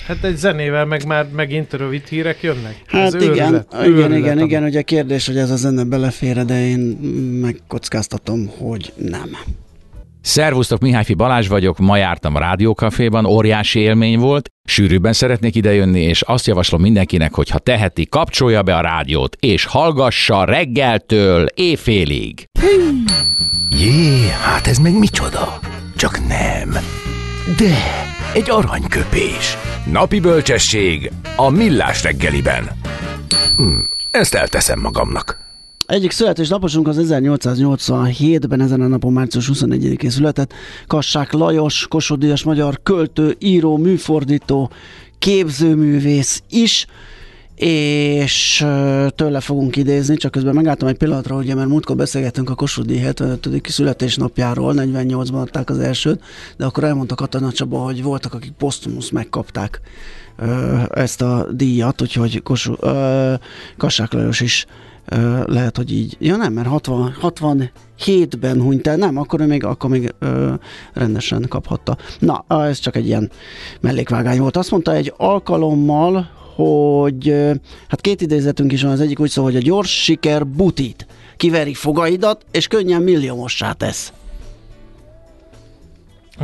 [0.06, 2.82] Hát egy zenével meg már megint rövid hírek jönnek.
[2.86, 5.84] Hát Ez igen, őrület, igen, őrület, igen, ami- igen, ugye kérdés, hogy ez a zene
[5.84, 6.78] belefér, de én
[7.40, 9.36] megkockáztatom, hogy nem.
[10.22, 16.22] Szervusztok, Mihályfi Balázs vagyok, ma jártam a Rádiókaféban, óriási élmény volt, sűrűbben szeretnék idejönni, és
[16.22, 22.44] azt javaslom mindenkinek, hogy ha teheti, kapcsolja be a rádiót, és hallgassa reggeltől éjfélig.
[23.70, 25.58] Jé, hát ez meg micsoda?
[25.96, 26.70] Csak nem.
[27.56, 27.74] De,
[28.34, 29.56] egy aranyköpés.
[29.92, 32.70] Napi bölcsesség a millás reggeliben.
[33.56, 33.78] Hm,
[34.10, 35.49] ezt elteszem magamnak.
[35.90, 40.52] Egyik születésnaposunk az 1887-ben, ezen a napon március 21-én született
[40.86, 44.70] Kassák Lajos, Kossuth-díjas magyar költő, író, műfordító,
[45.18, 46.86] képzőművész is,
[47.54, 48.66] és
[49.14, 53.48] tőle fogunk idézni, csak közben megálltam egy pillanatra, ugye, mert múltkor beszélgettünk a Kossuth 75.
[53.68, 56.22] születésnapjáról, 48-ban adták az elsőt,
[56.56, 59.80] de akkor elmondta Katona Csaba, hogy voltak, akik posztumusz megkapták
[60.90, 62.86] ezt a díjat, úgyhogy Kossuth,
[63.76, 64.66] Kassák Lajos is
[65.12, 66.16] Ö, lehet, hogy így.
[66.18, 70.52] Ja nem, mert 60, 67-ben hunyt el, nem, akkor ő még, akkor még ö,
[70.92, 71.96] rendesen kaphatta.
[72.18, 73.30] Na, ez csak egy ilyen
[73.80, 74.56] mellékvágány volt.
[74.56, 77.34] Azt mondta egy alkalommal, hogy
[77.88, 81.74] hát két idézetünk is van, az egyik úgy szól, hogy a gyors siker butit, kiveri
[81.74, 84.12] fogaidat, és könnyen milliómossá tesz.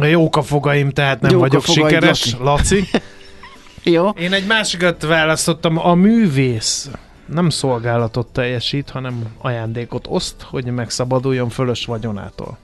[0.01, 2.85] Jók a fogaim, tehát nem Jók vagyok sikeres, Laci.
[3.83, 4.09] Jó?
[4.09, 6.91] Én egy másikat választottam, a művész
[7.27, 12.59] nem szolgálatot teljesít, hanem ajándékot oszt, hogy megszabaduljon fölös vagyonától.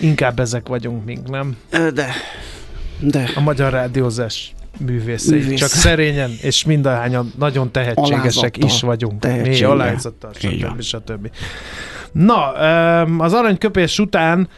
[0.00, 1.56] Inkább ezek vagyunk mink, nem?
[1.70, 2.08] De,
[3.00, 5.38] de A magyar rádiózás művészei.
[5.38, 5.58] Művész.
[5.58, 9.12] Csak szerényen, és mindahányan nagyon tehetségesek Alázattal, is vagyunk.
[9.12, 9.70] Mi tehetséggel.
[9.70, 10.80] alázattal, stb.
[10.80, 11.30] stb.
[12.12, 12.52] Na,
[13.18, 14.48] az aranyköpés után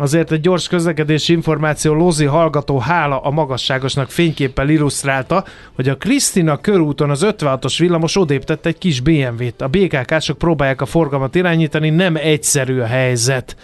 [0.00, 6.56] azért egy gyors közlekedési információ Lózi hallgató hála a magasságosnak fényképpel illusztrálta, hogy a Krisztina
[6.56, 9.60] körúton az 56-os villamos odéptett egy kis BMW-t.
[9.62, 13.56] A BKK-sok próbálják a forgalmat irányítani, nem egyszerű a helyzet.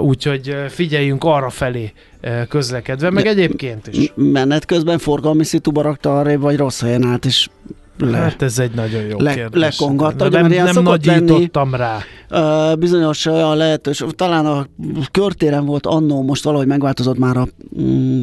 [0.00, 1.92] Úgyhogy figyeljünk arra felé
[2.48, 4.12] közlekedve, meg De- egyébként is.
[4.14, 7.48] menet közben forgalmi szituba rakta arrébb, vagy rossz helyen állt, és
[7.98, 9.60] le, Hát ez egy nagyon jó Le- kérdés.
[9.60, 11.98] lekongatta, ugye, nem, mert nem nagyítottam rá.
[12.28, 14.66] Ö, bizonyos olyan lehetős, talán a
[15.10, 17.46] körtéren volt annó, most valahogy megváltozott már a
[17.80, 18.22] mm,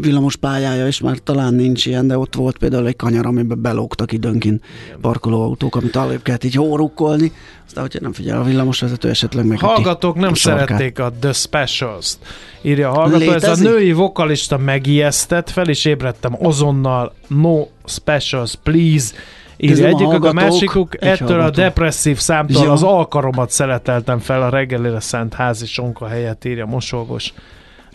[0.00, 4.12] villamos pályája, és már talán nincs ilyen, de ott volt például egy kanyar, amiben belógtak
[4.12, 4.64] időnként
[5.00, 7.32] parkolóautók, amit alébb kellett így hórukkolni,
[7.66, 12.18] aztán, hogyha nem figyel a villamosvezető, esetleg meg Hallgatók nem a szerették a The Specials-t.
[12.62, 13.68] Írja a hallgató, ez a Létezik?
[13.68, 19.14] női vokalista megijesztett, fel is ébredtem azonnal, no specials, please.
[19.58, 21.62] Ez Írja nem a egyikük, a másikuk, egy ettől a hallgató.
[21.62, 22.72] depresszív számtól Ja.
[22.72, 27.32] az alkaromat szeleteltem fel a reggelire szent házi sonka helyett, írja mosolgos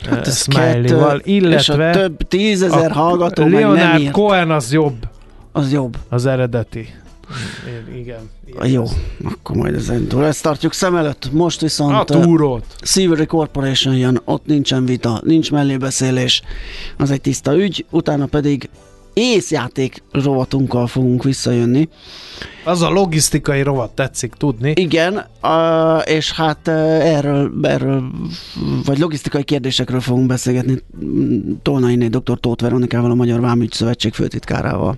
[0.05, 4.11] Hát hát ez smiley-val, kettő, és illetve a több tízezer hallgató meg nem Leonard írt,
[4.11, 4.95] Cohen az jobb,
[5.51, 5.97] az jobb.
[6.09, 6.79] az eredeti.
[7.93, 8.29] I- Igen.
[8.63, 8.83] Jó,
[9.31, 10.25] akkor majd ezen túl.
[10.25, 11.29] Ezt tartjuk szem előtt.
[11.31, 12.65] Most A viszont ö, túrót.
[12.81, 16.41] Seavery Corporation jön, ott nincsen vita, nincs mellébeszélés,
[16.97, 18.69] az egy tiszta ügy, utána pedig
[19.15, 21.89] észjáték rovatunkkal fogunk visszajönni.
[22.63, 24.73] Az a logisztikai rovat tetszik tudni.
[24.75, 25.25] Igen,
[26.03, 26.73] és hát uh,
[27.15, 28.03] erről, erről,
[28.85, 30.77] vagy logisztikai kérdésekről fogunk beszélgetni
[31.61, 32.39] Tolnainé dr.
[32.39, 34.97] Tóth Veronikával, a Magyar Vámügy Szövetség főtitkárával.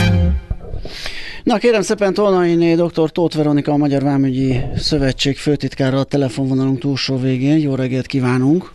[1.43, 3.11] Na kérem szépen Tolnainé dr.
[3.11, 7.57] Tóth Veronika, a Magyar Vámügyi Szövetség főtitkára a telefonvonalunk túlsó végén.
[7.57, 8.71] Jó reggelt kívánunk!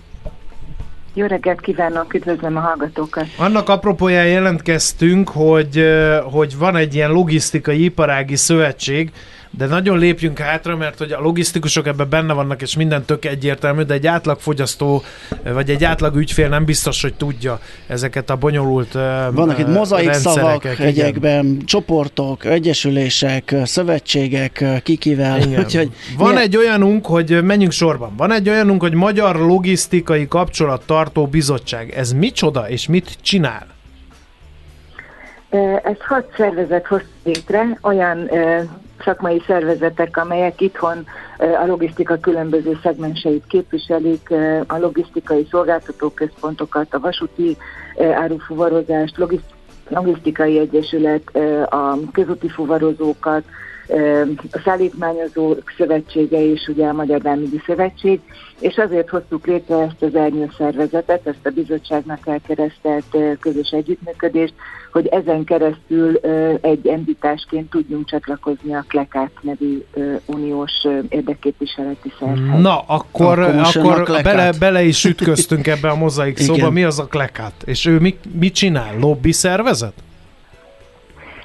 [1.15, 3.27] Jó reggelt kívánok, üdvözlöm a hallgatókat.
[3.39, 5.85] Annak apropóján jelentkeztünk, hogy,
[6.31, 9.13] hogy van egy ilyen logisztikai iparági szövetség,
[9.57, 13.83] de nagyon lépjünk hátra, mert hogy a logisztikusok ebben benne vannak, és minden tök egyértelmű,
[13.83, 15.03] de egy átlag fogyasztó,
[15.53, 18.93] vagy egy átlag ügyfél nem biztos, hogy tudja ezeket a bonyolult
[19.33, 20.65] Vannak itt mozaik szavak.
[20.65, 20.87] Igen.
[20.87, 25.39] egyekben, csoportok, egyesülések, szövetségek, kikivel.
[25.59, 28.13] Úgyhogy Van milyen- egy olyanunk, hogy menjünk sorban.
[28.17, 31.91] Van egy olyanunk, hogy Magyar Logisztikai Kapcsolattartó Bizottság.
[31.91, 33.76] Ez micsoda és mit csinál?
[35.57, 38.31] Ö, Ez hat szervezet hoz létre, olyan
[39.05, 41.07] szakmai szervezetek, amelyek itthon
[41.39, 44.31] a logisztika különböző szegmenseit képviselik,
[44.67, 47.57] a logisztikai szolgáltatóközpontokat, a vasúti
[48.15, 49.17] árufuvarozást,
[49.89, 51.37] Logisztikai Egyesület,
[51.71, 53.43] a közúti fuvarozókat,
[54.51, 58.21] a szállítmányozók szövetsége és ugye a Magyar Vámügyi Szövetség,
[58.61, 64.55] és azért hoztuk létre ezt az ernyő szervezetet, ezt a bizottságnak elkeresztelt közös együttműködést,
[64.93, 66.17] hogy ezen keresztül
[66.61, 69.85] egy entitásként tudjunk csatlakozni a Klekát nevű
[70.27, 70.73] uniós
[71.09, 72.61] érdekképviseleti szervhez.
[72.61, 76.71] Na, akkor, akkor, akkor bele, bele is ütköztünk ebbe a mozaik szóba.
[76.71, 77.63] Mi az a Klekát?
[77.65, 78.99] És ő mit, mit csinál?
[78.99, 79.93] Lobby szervezet?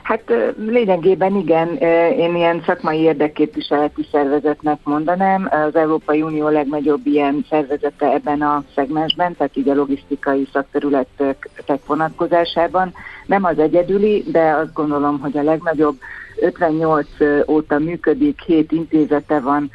[0.04, 1.76] Hát lényegében igen,
[2.18, 5.50] én ilyen szakmai érdekképviseleti szervezetnek mondanám.
[5.52, 12.94] Az Európai Unió legnagyobb ilyen szervezete ebben a szegmensben, tehát így a logisztikai szakterületek vonatkozásában.
[13.26, 15.96] Nem az egyedüli, de azt gondolom, hogy a legnagyobb
[16.40, 17.08] 58
[17.48, 19.72] óta működik, 7 intézete van,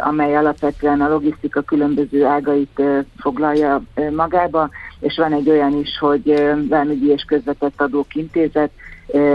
[0.00, 2.82] amely alapvetően a logisztika különböző ágait
[3.18, 3.82] foglalja
[4.16, 4.68] magába,
[5.00, 8.70] és van egy olyan is, hogy Vámügyi és Közvetett Adók Intézet,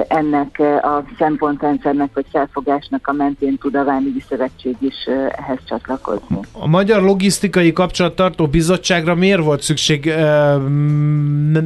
[0.07, 4.95] ennek a szempontrendszernek vagy felfogásnak a mentén tud a Vámügyi Szövetség is
[5.29, 6.39] ehhez csatlakozni.
[6.51, 10.13] A Magyar Logisztikai Kapcsolattartó Bizottságra miért volt szükség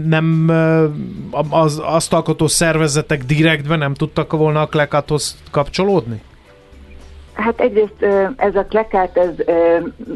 [0.05, 0.51] nem
[1.49, 6.21] az azt alkotó szervezetek direktben nem tudtak volna a Klekathoz kapcsolódni?
[7.37, 9.29] Hát egyrészt ez a plekát ez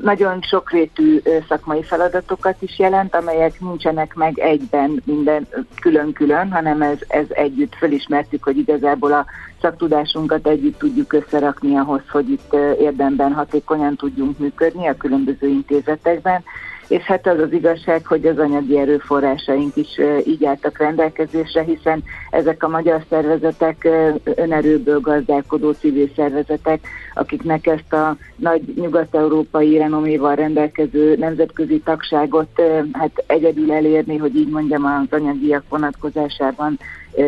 [0.02, 5.48] nagyon sokrétű szakmai feladatokat is jelent, amelyek nincsenek meg egyben minden
[5.82, 9.26] külön-külön, hanem ez, ez együtt fölismertük, hogy igazából a
[9.62, 16.44] szaktudásunkat együtt tudjuk összerakni ahhoz, hogy itt érdemben hatékonyan tudjunk működni a különböző intézetekben,
[16.92, 22.64] és hát az az igazság, hogy az anyagi erőforrásaink is így álltak rendelkezésre, hiszen ezek
[22.64, 23.88] a magyar szervezetek
[24.24, 26.80] önerőből gazdálkodó civil szervezetek,
[27.14, 34.86] akiknek ezt a nagy nyugat-európai renoméval rendelkező nemzetközi tagságot hát egyedül elérni, hogy így mondjam
[34.86, 36.80] az anyagiak vonatkozásában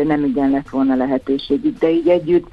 [0.04, 1.78] nem igen lett volna lehetőségük.
[1.78, 2.46] De így együtt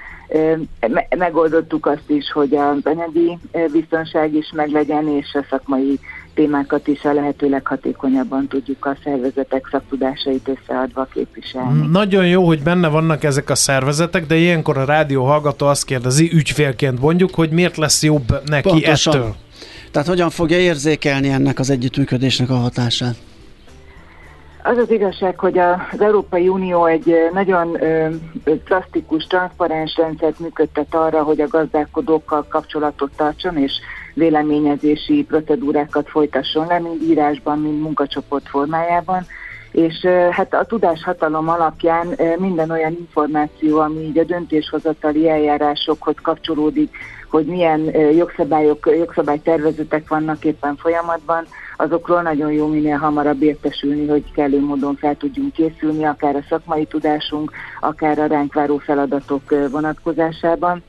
[1.18, 3.38] megoldottuk azt is, hogy az anyagi
[3.72, 6.00] biztonság is meglegyen, és a szakmai
[6.34, 11.88] témákat is a lehető leghatékonyabban tudjuk a szervezetek szaktudásait összeadva képviselni.
[11.88, 16.32] Nagyon jó, hogy benne vannak ezek a szervezetek, de ilyenkor a rádió hallgató azt kérdezi,
[16.34, 19.14] ügyfélként mondjuk, hogy miért lesz jobb neki Pontosan.
[19.14, 19.36] ettől.
[19.92, 23.16] Tehát hogyan fogja érzékelni ennek az együttműködésnek a hatását?
[24.64, 27.78] Az az igazság, hogy az Európai Unió egy nagyon
[28.64, 33.72] plastikus, transzparens rendszert működtet arra, hogy a gazdálkodókkal kapcsolatot tartson, és
[34.14, 39.26] véleményezési procedúrákat folytasson le, mind írásban, mind munkacsoport formájában.
[39.72, 46.96] És hát a tudáshatalom alapján minden olyan információ, ami így a döntéshozatali eljárásokhoz kapcsolódik,
[47.30, 47.80] hogy milyen
[48.16, 51.46] jogszabályok, jogszabálytervezetek vannak éppen folyamatban,
[51.78, 56.86] azokról nagyon jó minél hamarabb értesülni, hogy kellő módon fel tudjunk készülni, akár a szakmai
[56.86, 60.84] tudásunk, akár a ránk váró feladatok vonatkozásában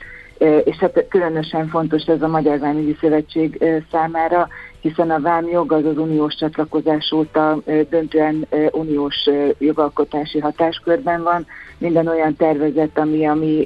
[0.64, 4.48] és hát különösen fontos ez a Magyar Vámügyi Szövetség számára,
[4.81, 7.59] hiszen a vámjog az az uniós csatlakozás óta
[7.90, 9.28] döntően uniós
[9.59, 11.46] jogalkotási hatáskörben van.
[11.78, 13.64] Minden olyan tervezet, ami, ami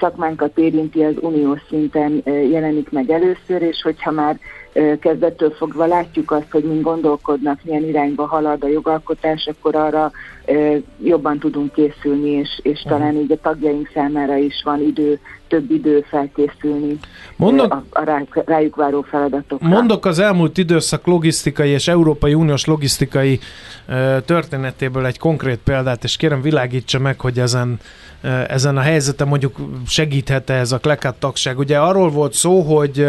[0.00, 4.38] szakmánkat érinti, az uniós szinten jelenik meg először, és hogyha már
[5.00, 10.10] kezdettől fogva látjuk azt, hogy mind gondolkodnak, milyen irányba halad a jogalkotás, akkor arra
[11.02, 12.92] jobban tudunk készülni, és, és mhm.
[12.92, 16.98] talán így a tagjaink számára is van idő, több idő felkészülni
[17.36, 19.68] mondok, a, a rá, rájuk váró feladatokra.
[19.68, 23.38] Mondok az elmúlt időszak logisztikai és Európai Uniós logisztikai
[24.24, 27.78] történetéből egy konkrét példát, és kérem világítsa meg, hogy ezen
[28.48, 29.56] ezen a helyzeten mondjuk
[29.86, 31.58] segíthet-e ez a klekat tagság.
[31.58, 33.06] Ugye arról volt szó, hogy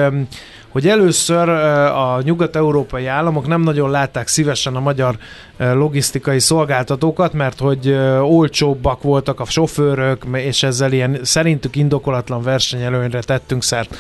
[0.72, 5.18] hogy először a nyugat-európai államok nem nagyon látták szívesen a magyar
[5.58, 13.64] logisztikai szolgáltatókat, mert hogy olcsóbbak voltak a sofőrök, és ezzel ilyen szerintük indokolatlan versenyelőnyre tettünk
[13.64, 13.96] szert.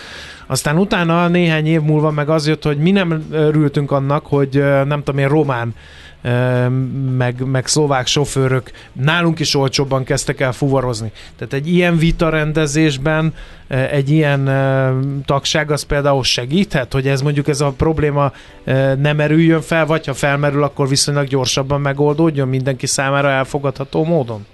[0.48, 5.04] Aztán utána néhány év múlva meg az jött, hogy mi nem örültünk annak, hogy nem
[5.04, 5.76] tudom én, román
[7.18, 11.12] meg, meg szlovák sofőrök nálunk is olcsóbban kezdtek el fuvarozni.
[11.38, 13.34] Tehát egy ilyen vita rendezésben
[13.68, 14.50] egy ilyen
[15.26, 18.32] tagság az például segíthet, hogy ez mondjuk ez a probléma
[18.98, 24.46] nem erüljön fel, vagy ha felmerül, akkor viszonylag gyorsabban megoldódjon mindenki számára elfogadható módon?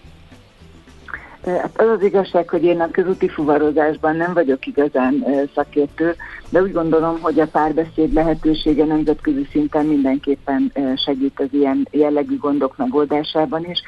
[1.47, 6.15] Hát az az igazság, hogy én a közúti fuvarozásban nem vagyok igazán szakértő,
[6.49, 10.71] de úgy gondolom, hogy a párbeszéd lehetősége nemzetközi szinten mindenképpen
[11.05, 13.81] segít az ilyen jellegű gondok megoldásában is.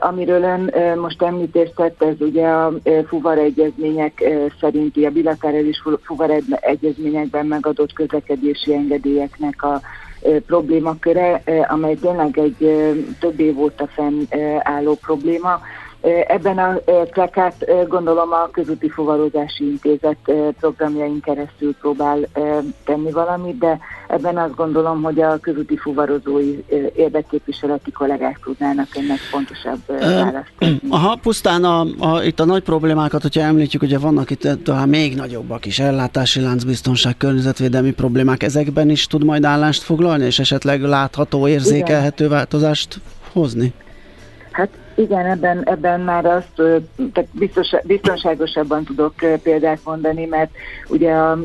[0.00, 2.72] Amiről ön most említést tett, ez ugye a
[3.06, 4.24] fuvaregyezmények
[4.60, 9.80] szerinti, a bilaterális fuvaregyezményekben megadott közlekedési engedélyeknek a
[10.46, 12.56] problémaköre, amely tényleg egy
[13.20, 15.60] több év óta fennálló probléma.
[16.26, 16.78] Ebben a
[17.10, 22.18] plakát gondolom a Közúti Fuvarozási Intézet programjain keresztül próbál
[22.84, 26.64] tenni valamit, de ebben azt gondolom, hogy a közúti fuvarozói
[26.96, 30.52] érdekképviseleti kollégák tudnának ennek fontosabb választ
[30.88, 35.14] Aha, pusztán a, a, itt a nagy problémákat, hogyha említjük, ugye vannak itt talán még
[35.14, 41.48] nagyobbak is, ellátási láncbiztonság, környezetvédelmi problémák, ezekben is tud majd állást foglalni, és esetleg látható,
[41.48, 42.36] érzékelhető Igen.
[42.36, 43.00] változást
[43.32, 43.72] hozni?
[44.52, 46.54] Hát igen, ebben, ebben már azt
[47.12, 50.50] tehát biztos, biztonságosabban tudok példát mondani, mert
[50.88, 51.38] ugye a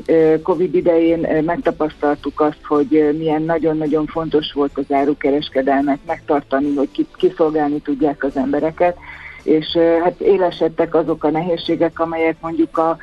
[0.44, 8.24] Covid idején megtapasztaltuk azt, hogy milyen nagyon-nagyon fontos volt az árukereskedelmet megtartani, hogy kiszolgálni tudják
[8.24, 8.98] az embereket,
[9.44, 12.98] és hát élesedtek azok a nehézségek, amelyek mondjuk a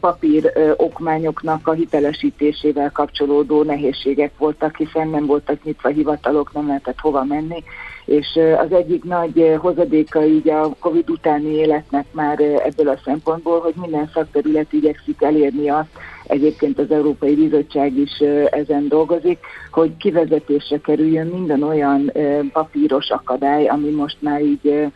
[0.00, 7.24] papír okmányoknak a hitelesítésével kapcsolódó nehézségek voltak, hiszen nem voltak nyitva hivatalok, nem lehetett hova
[7.24, 7.64] menni,
[8.10, 13.74] és az egyik nagy hozadéka így a Covid utáni életnek már ebből a szempontból, hogy
[13.80, 15.88] minden szakterület igyekszik elérni azt,
[16.26, 18.18] egyébként az Európai Bizottság is
[18.50, 19.38] ezen dolgozik,
[19.70, 22.12] hogy kivezetésre kerüljön minden olyan
[22.52, 24.92] papíros akadály, ami most már így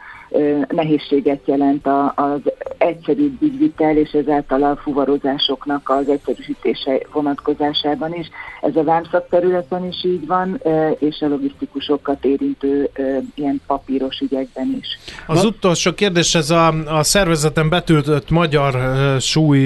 [0.69, 2.41] nehézséget jelent az
[2.79, 8.31] egyszerű ügyvitel, és ezáltal a fuvarozásoknak az egyszerűsítése vonatkozásában is.
[8.61, 10.61] Ez a vámszak területen is így van,
[10.99, 12.91] és a logisztikusokat érintő
[13.35, 14.87] ilyen papíros ügyekben is.
[15.27, 18.77] Az utolsó kérdés, ez a, a szervezeten betültött magyar
[19.21, 19.61] súly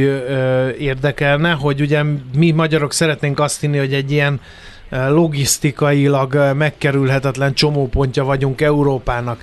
[0.79, 2.03] érdekelne, hogy ugye
[2.37, 4.41] mi magyarok szeretnénk azt hinni, hogy egy ilyen
[5.09, 9.43] logisztikailag megkerülhetetlen csomópontja vagyunk Európának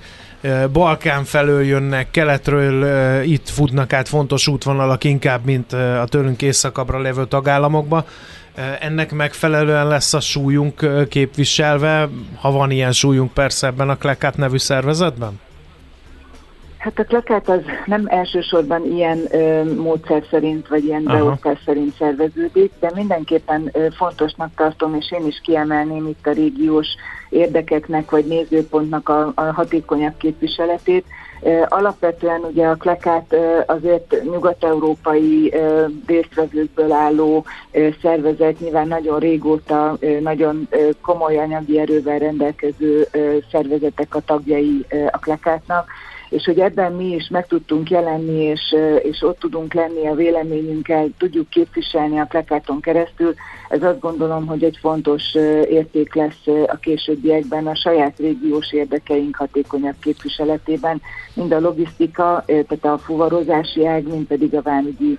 [0.72, 7.26] Balkán felől jönnek, keletről itt futnak át fontos útvonalak inkább, mint a tőlünk északabbra levő
[7.26, 8.06] tagállamokba.
[8.80, 14.58] Ennek megfelelően lesz a súlyunk képviselve, ha van ilyen súlyunk persze ebben a Klekát nevű
[14.58, 15.40] szervezetben?
[16.86, 22.72] Hát a plakát az nem elsősorban ilyen ö, módszer szerint, vagy ilyen beosztás szerint szerveződik,
[22.80, 26.88] de mindenképpen ö, fontosnak tartom, és én is kiemelném itt a régiós
[27.30, 31.06] érdekeknek, vagy nézőpontnak a, a hatékonyabb képviseletét.
[31.42, 39.20] Ö, alapvetően ugye a klekát ö, azért nyugat-európai ö, résztvevőkből álló ö, szervezet, nyilván nagyon
[39.20, 45.90] régóta ö, nagyon ö, komoly anyagi erővel rendelkező ö, szervezetek a tagjai ö, a klekátnak,
[46.36, 51.10] és hogy ebben mi is meg tudtunk jelenni, és, és ott tudunk lenni a véleményünkkel,
[51.18, 53.34] tudjuk képviselni a plekáton keresztül,
[53.70, 55.34] ez azt gondolom, hogy egy fontos
[55.70, 61.02] érték lesz a későbbiekben a saját régiós érdekeink hatékonyabb képviseletében,
[61.34, 65.18] mind a logisztika, tehát a fuvarozási ág, mind pedig a vámügyi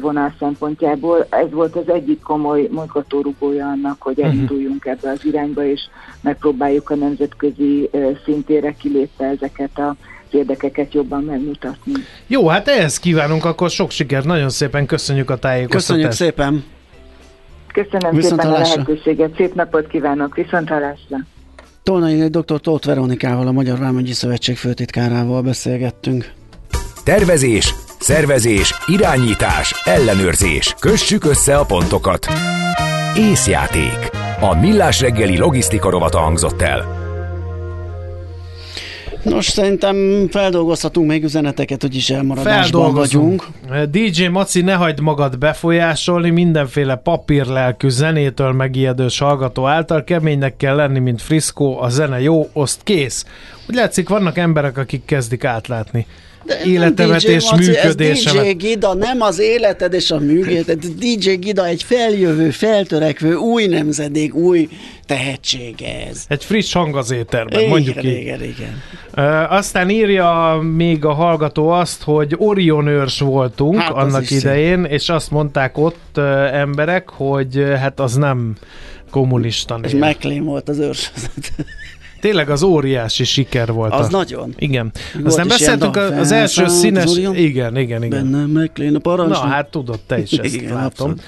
[0.00, 1.26] vonal szempontjából.
[1.30, 4.26] Ez volt az egyik komoly mozgatórugója annak, hogy mhm.
[4.26, 5.80] elinduljunk ebbe az irányba, és
[6.20, 7.90] megpróbáljuk a nemzetközi
[8.24, 9.96] szintére kilépve ezeket a
[10.34, 11.92] érdekeket jobban megmutatni.
[12.26, 15.86] Jó, hát ehhez kívánunk akkor sok sikert, nagyon szépen köszönjük a tájékoztatást.
[15.86, 16.64] Köszönjük szépen!
[17.72, 21.16] Köszönöm Viszont szépen a lehetőséget, szép napot kívánok, viszont hallásra!
[21.82, 22.60] Tolnai dr.
[22.60, 26.32] Tóth Veronikával, a Magyar Vámügyi Szövetség főtitkárával beszélgettünk.
[27.04, 30.74] Tervezés, szervezés, irányítás, ellenőrzés.
[30.80, 32.26] Kössük össze a pontokat.
[33.16, 34.10] Észjáték.
[34.40, 36.97] A Millás reggeli logisztika rovata hangzott el.
[39.22, 43.46] Nos, szerintem feldolgozhatunk még üzeneteket, hogy is elmaradásban vagyunk.
[43.90, 50.04] DJ Maci, ne hagyd magad befolyásolni mindenféle papírlelkű zenétől megijedős hallgató által.
[50.04, 53.24] Keménynek kell lenni, mint Frisco, a zene jó, oszt kész.
[53.68, 56.06] Úgy látszik, vannak emberek, akik kezdik átlátni
[56.48, 58.44] de életemet DJ és Maci, működésemet.
[58.44, 60.84] Ez DJ Gida, nem az életed és a működésed.
[61.02, 64.68] DJ Gida egy feljövő, feltörekvő, új nemzedék, új
[65.06, 65.74] tehetség
[66.10, 66.24] ez.
[66.28, 68.20] Egy friss hang az éterben, igen, mondjuk így.
[68.20, 68.82] Igen, igen.
[69.16, 74.92] Uh, aztán írja még a hallgató azt, hogy Orion őrs voltunk hát annak idején, szép.
[74.92, 76.24] és azt mondták ott uh,
[76.58, 78.56] emberek, hogy uh, hát az nem
[79.10, 81.12] kommunista És McLean volt az őrs.
[82.20, 83.92] Tényleg az óriási siker volt.
[83.92, 84.10] Az a...
[84.10, 84.54] nagyon.
[84.58, 84.92] Igen.
[85.14, 87.04] Volt Aztán beszéltünk az, az első színes...
[87.04, 88.08] Az igen, igen, igen.
[88.08, 89.30] Benne McLean a parancs.
[89.30, 91.10] Na hát tudod, te is ezt igen, látom.
[91.10, 91.22] Abszolút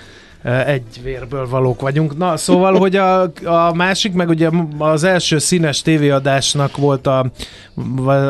[0.44, 2.16] egy vérből valók vagyunk.
[2.16, 4.48] Na, szóval, hogy a, a másik, meg ugye
[4.78, 7.30] az első színes tévéadásnak volt a,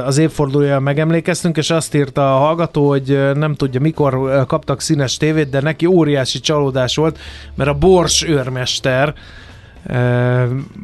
[0.05, 5.51] az évfordulója, megemlékeztünk, és azt írta a hallgató, hogy nem tudja, mikor kaptak színes tévét,
[5.51, 7.19] de neki óriási csalódás volt,
[7.55, 9.15] mert a Bors őrmester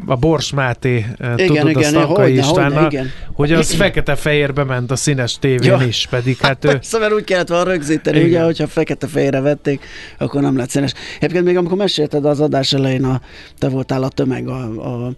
[0.07, 3.11] a Bors Máté, Igen, tudod, igen, a Stankai hogyne, hogyne, Istvánnal, igen.
[3.33, 5.87] hogy az fekete-fehérbe ment a színes tévén Ja.
[5.87, 6.69] is, pedig hát ő...
[6.69, 8.29] Persze, mert úgy kellett volna rögzíteni, Igen.
[8.29, 9.85] ugye, hogyha fekete-fehérre vették,
[10.19, 10.93] akkor nem lett színes.
[11.17, 13.21] Egyébként még amikor mesélted az adás elején, a,
[13.59, 15.13] te voltál a tömeg a, a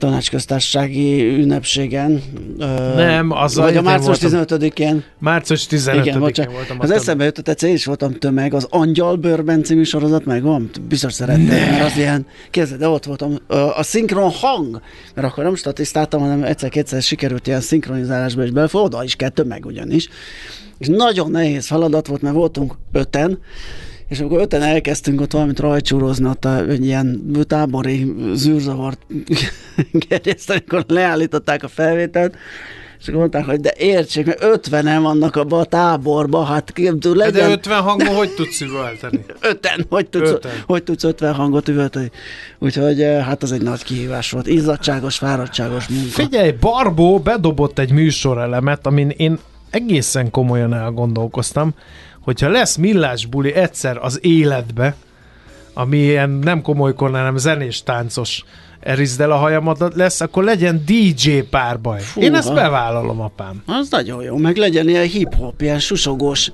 [0.00, 2.22] tanácsköztársasági ünnepségen.
[2.94, 4.58] Nem, az Vagy a március voltam.
[4.58, 5.04] 15-én.
[5.18, 6.52] Március Igen, 15-én bocsánat.
[6.52, 6.76] voltam.
[6.80, 10.70] Az eszembe jutott, egyszer én is voltam tömeg, az Angyal Bőrben című sorozat megvan?
[10.88, 13.36] Biztos szerettem, mert az ilyen, képzeld, de ott voltam,
[13.76, 14.80] a szinkron hang,
[15.14, 19.66] mert akkor nem statisztáltam, hanem egyszer-kétszer sikerült ilyen szinkronizálásba is belefog, oda is kell tömeg
[19.66, 20.08] ugyanis.
[20.78, 23.38] És nagyon nehéz feladat volt, mert voltunk öten,
[24.10, 29.00] és amikor öten elkezdtünk ott valamit rajcsúrozni, ott a, egy ilyen tábori zűrzavart
[30.08, 32.34] gerjeszteni, akkor leállították a felvételt,
[33.00, 37.50] és akkor mondták, hogy de értsék, mert ötvenen vannak abba a táborba, hát De legyen
[37.50, 39.24] 50 hangon hogy tudsz üvölteni?
[39.50, 40.52] öten, hogy tudsz, Öten.
[40.66, 42.10] hogy tudsz 50 hangot üvölteni.
[42.58, 44.46] Úgyhogy eh, hát az egy nagy kihívás volt.
[44.46, 46.10] Izzadságos, fáradtságos munka.
[46.10, 49.38] Figyelj, Barbó bedobott egy műsorelemet, amin én
[49.70, 51.74] egészen komolyan elgondolkoztam,
[52.24, 54.94] hogyha lesz millás buli egyszer az életbe,
[55.74, 58.44] ami ilyen nem komolykor, hanem zenés táncos
[58.80, 62.00] erizd el a hajamat lesz, akkor legyen DJ párbaj.
[62.00, 63.62] Fú, Én ezt bevállalom, apám.
[63.66, 66.50] Az nagyon jó, meg legyen ilyen hip-hop, ilyen susogós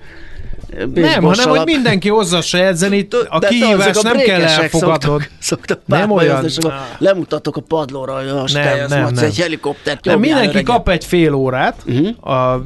[0.77, 1.67] eh, Nem, hanem hogy salap.
[1.67, 5.21] mindenki hozza a saját zenét, a De- de kihívást a nem kell elfogadnod.
[5.21, 6.79] Szoktak, szoktak Nem olyan- akkor Ah.
[6.99, 9.25] lemutatok a padlóra, hogy a Nem, nem, nem.
[9.25, 10.75] egy helikoptert Nem, nyomjál, mindenki öregem.
[10.77, 12.29] kap egy fél órát, Mhm.
[12.31, 12.63] a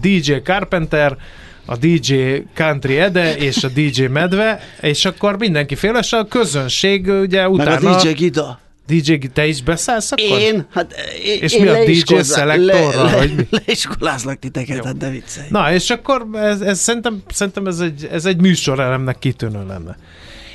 [0.00, 1.16] DJ Carpenter,
[1.66, 2.14] a DJ
[2.54, 7.50] Country Ede és a DJ Medve, és akkor mindenki fél, és a közönség ugye Meg
[7.50, 7.96] utána...
[7.96, 8.62] a DJ Gida.
[8.86, 10.38] DJ, te is beszállsz akkor?
[10.38, 10.94] Én, hát
[11.24, 15.46] én, És én mi a DJ leiskolázlak- szelektorra, Le, le, leiskolázlak titeket, hát de viccelj.
[15.50, 19.96] Na, és akkor ez, ez, szerintem, szerintem ez egy, ez egy műsorelemnek kitűnő lenne.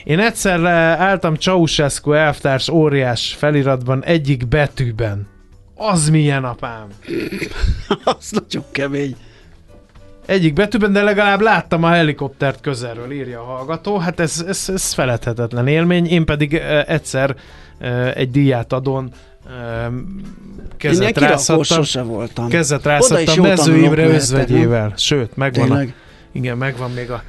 [0.04, 5.28] Én egyszer álltam Ceausescu elvtárs óriás feliratban egyik betűben.
[5.76, 6.88] Az milyen apám?
[8.04, 9.16] Az nagyon kemény.
[10.30, 13.98] Egyik betűben, de legalább láttam a helikoptert közelről, írja a hallgató.
[13.98, 16.06] Hát ez, ez, ez feledhetetlen élmény.
[16.06, 16.54] Én pedig
[16.88, 17.36] egyszer
[18.14, 19.12] egy díját adon
[19.48, 21.64] Én kezet rázhattam.
[21.64, 22.48] sose voltam.
[22.48, 22.86] Kezet
[23.36, 24.94] jó Mező Imre özvegyével.
[24.98, 25.82] Sőt, megvan a,
[26.32, 27.24] igen, megvan még a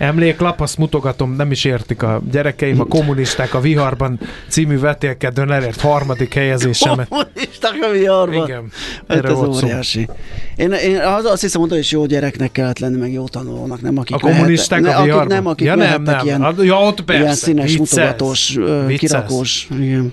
[0.00, 5.80] emléklap, azt mutogatom, nem is értik a gyerekeim, a kommunisták a viharban című vetélkedőn elért
[5.80, 7.08] harmadik helyezésemet.
[7.08, 8.46] Kommunisták a viharban.
[8.48, 8.64] Igen,
[9.08, 10.08] Hát erre ez óriási.
[10.56, 13.98] Én, én az, azt hiszem, hogy is jó gyereknek kellett lenni, meg jó tanulónak, nem
[13.98, 15.36] akik A kommunisták vehettek- a akik viharban?
[15.36, 16.24] nem, akik ja, nem, nem.
[16.24, 17.22] Ilyen, A- ja, ott persze.
[17.22, 17.90] ilyen színes, viccelsz.
[17.90, 19.24] mutogatós, ö, Viccelsz.
[19.26, 19.68] kirakós.
[19.78, 20.12] Igen.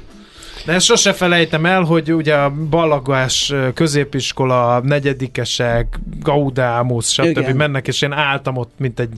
[0.65, 7.25] De ezt sose felejtem el, hogy ugye a Ballagás középiskola, negyedikesek, Gaudámus, stb.
[7.25, 7.55] Igen.
[7.55, 9.09] mennek, és én álltam ott, mint egy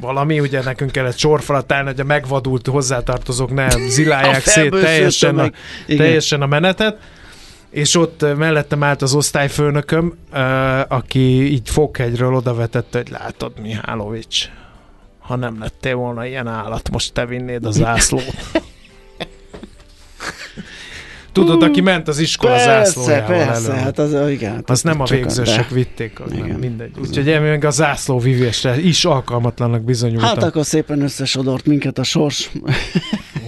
[0.00, 5.50] valami, ugye nekünk kellett sorfalat állni, hogy a megvadult hozzátartozók ne zilálják szét teljesen a,
[5.86, 6.98] teljesen a menetet.
[7.70, 10.18] És ott mellettem állt az osztályfőnököm,
[10.88, 14.48] aki így Fokhegyről odavetette, hogy látod, Mihálovics,
[15.18, 18.34] ha nem lettél volna ilyen állat, most te vinnéd a zászlót.
[21.38, 23.80] Tudod, aki ment az iskola Persze, zászlójával persze, elő.
[23.80, 24.62] hát az, igen.
[24.66, 26.58] Az nem a csak végzősek de- vitték, az nem Igen.
[26.58, 26.90] mindegy.
[27.00, 30.28] Úgyhogy még a zászló vivésre is alkalmatlanak bizonyultam.
[30.28, 32.50] Hát akkor szépen összesodort minket a sors.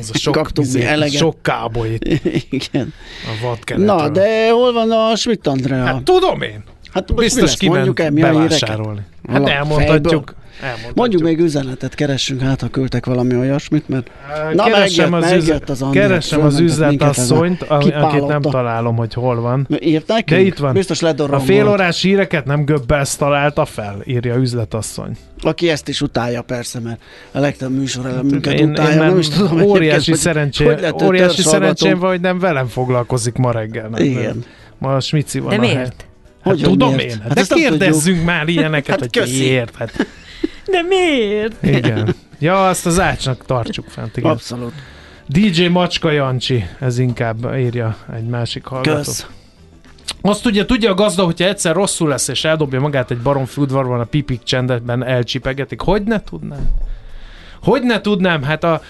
[0.00, 1.16] az a sok, kaptunk mi izé, eleget.
[1.16, 2.92] sok káboly itt igen.
[3.24, 3.94] a vadkeretről.
[3.96, 5.84] Na, de hol van a Schmidt Andrea?
[5.84, 6.62] Hát tudom én.
[6.92, 8.48] Hát mi Biztos kiment Mondjuk el, mi a híreket?
[8.48, 9.00] bevásárolni.
[9.28, 10.34] Hát elmondhatjuk.
[10.60, 10.96] Elmondhatjuk.
[10.96, 15.30] Mondjuk még üzenetet keressünk, hát ha küldtek valami olyasmit, mert Á, Na, keresem megjött, az,
[15.30, 19.66] megjött üzlet, az Andi, keresem az üzletasszonyt, akit nem találom, hogy hol van.
[19.80, 20.40] írt nekünk?
[20.40, 20.72] De itt van.
[20.72, 25.16] Biztos A félórás híreket nem Göbbels találta fel, írja üzletasszony.
[25.42, 27.00] Aki ezt is utálja persze, mert
[27.32, 28.90] a legtöbb műsor elemünket Én, utálja.
[28.92, 32.38] én nem, nem is tudom óriási hogy- szerencsé, hogy lett óriási szerencsém van, hogy nem
[32.38, 33.88] velem foglalkozik ma reggel.
[33.88, 34.44] Nem, Igen.
[34.78, 35.74] Ma a Smici van De a hely.
[35.74, 36.04] miért?
[36.42, 37.10] Hát Hogy, tudom miért?
[37.10, 37.20] én.
[37.20, 39.38] Hát, de nem kérdezzünk már ilyeneket, Hát hogy köszi.
[39.38, 39.76] miért.
[39.76, 40.06] Hát,
[40.66, 41.62] De miért?
[41.62, 42.14] igen.
[42.38, 44.16] Ja, azt az ácsnak tartsuk fent.
[44.16, 44.30] Igen.
[44.30, 44.72] Abszolút.
[45.26, 48.96] DJ Macska Jancsi, ez inkább írja egy másik hallgató.
[48.96, 49.26] Kösz.
[50.20, 54.00] Azt ugye tudja a gazda, hogyha egyszer rosszul lesz, és eldobja magát egy baromfi udvarban,
[54.00, 55.80] a pipik csendetben elcsipegetik.
[55.80, 56.70] Hogy ne tudnám?
[57.62, 58.42] Hogy ne tudnám?
[58.42, 58.82] Hát a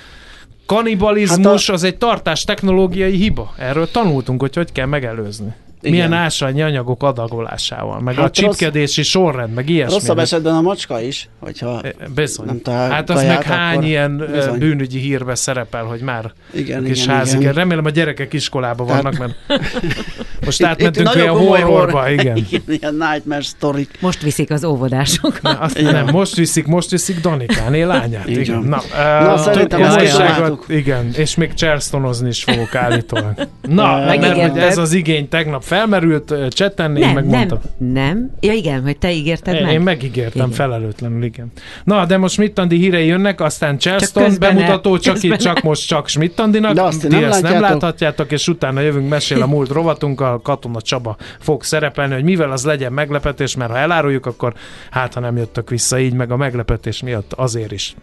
[0.67, 3.55] kanibalizmus Hát az egy tartás technológiai hiba.
[3.59, 5.55] Erről tanultunk, hogy hogy kell megelőzni.
[5.83, 5.93] Igen.
[5.95, 9.95] Milyen ásványi anyagok adagolásával, meg Hát a csipkedési sorrend, meg ilyesmi.
[9.95, 12.47] Rosszabb esetben a macska is, hogyha E, Bizony.
[12.47, 14.59] nem talál Hát az meg hány ilyen ö, bizony.
[14.59, 17.41] bűnügyi hírbe szerepel, hogy már Igen, kis igen, házik.
[17.41, 17.53] igen.
[17.53, 19.35] Remélem a gyerekek iskolában Tehát- vannak, mert
[20.45, 22.37] Most átmentünk olyan horrorba, igen.
[22.51, 22.63] igen.
[22.69, 23.87] Ilyen nightmare story.
[24.01, 25.43] Most viszik az óvodások.
[25.43, 28.29] Na, azt nem, most viszik, most viszik Danikáné lányát.
[28.29, 28.55] Igen.
[28.55, 28.69] van.
[28.69, 28.83] Na,
[29.25, 30.23] Na, uh, szerintem ezt.
[30.69, 33.35] Igen, és még Charlestonozni is fogok állítólag.
[33.69, 38.31] Na, mert ez az igény tegnap felmerült, ö, chatten, én Nem, meg nem, nem.
[38.41, 39.73] Ja igen, hogy te ígérted Én, meg.
[39.73, 40.51] én megígértem Igen.
[40.51, 41.53] felelőtlenül, igen.
[41.85, 46.09] Na, de most Schmidt-Andi hírei jönnek, aztán Charleston bemutató, csak közben itt csak most csak
[46.09, 46.75] Schmidt-Andinak.
[46.75, 50.81] De azt ti nem ezt nem láthatjátok, és utána jövünk mesél a múlt rovatunkkal, Katona
[50.81, 54.55] Csaba fog szerepelni, hogy mivel az legyen meglepetés, mert ha eláruljuk, akkor
[54.91, 57.95] hát ha nem jöttök vissza így, meg a meglepetés miatt azért is.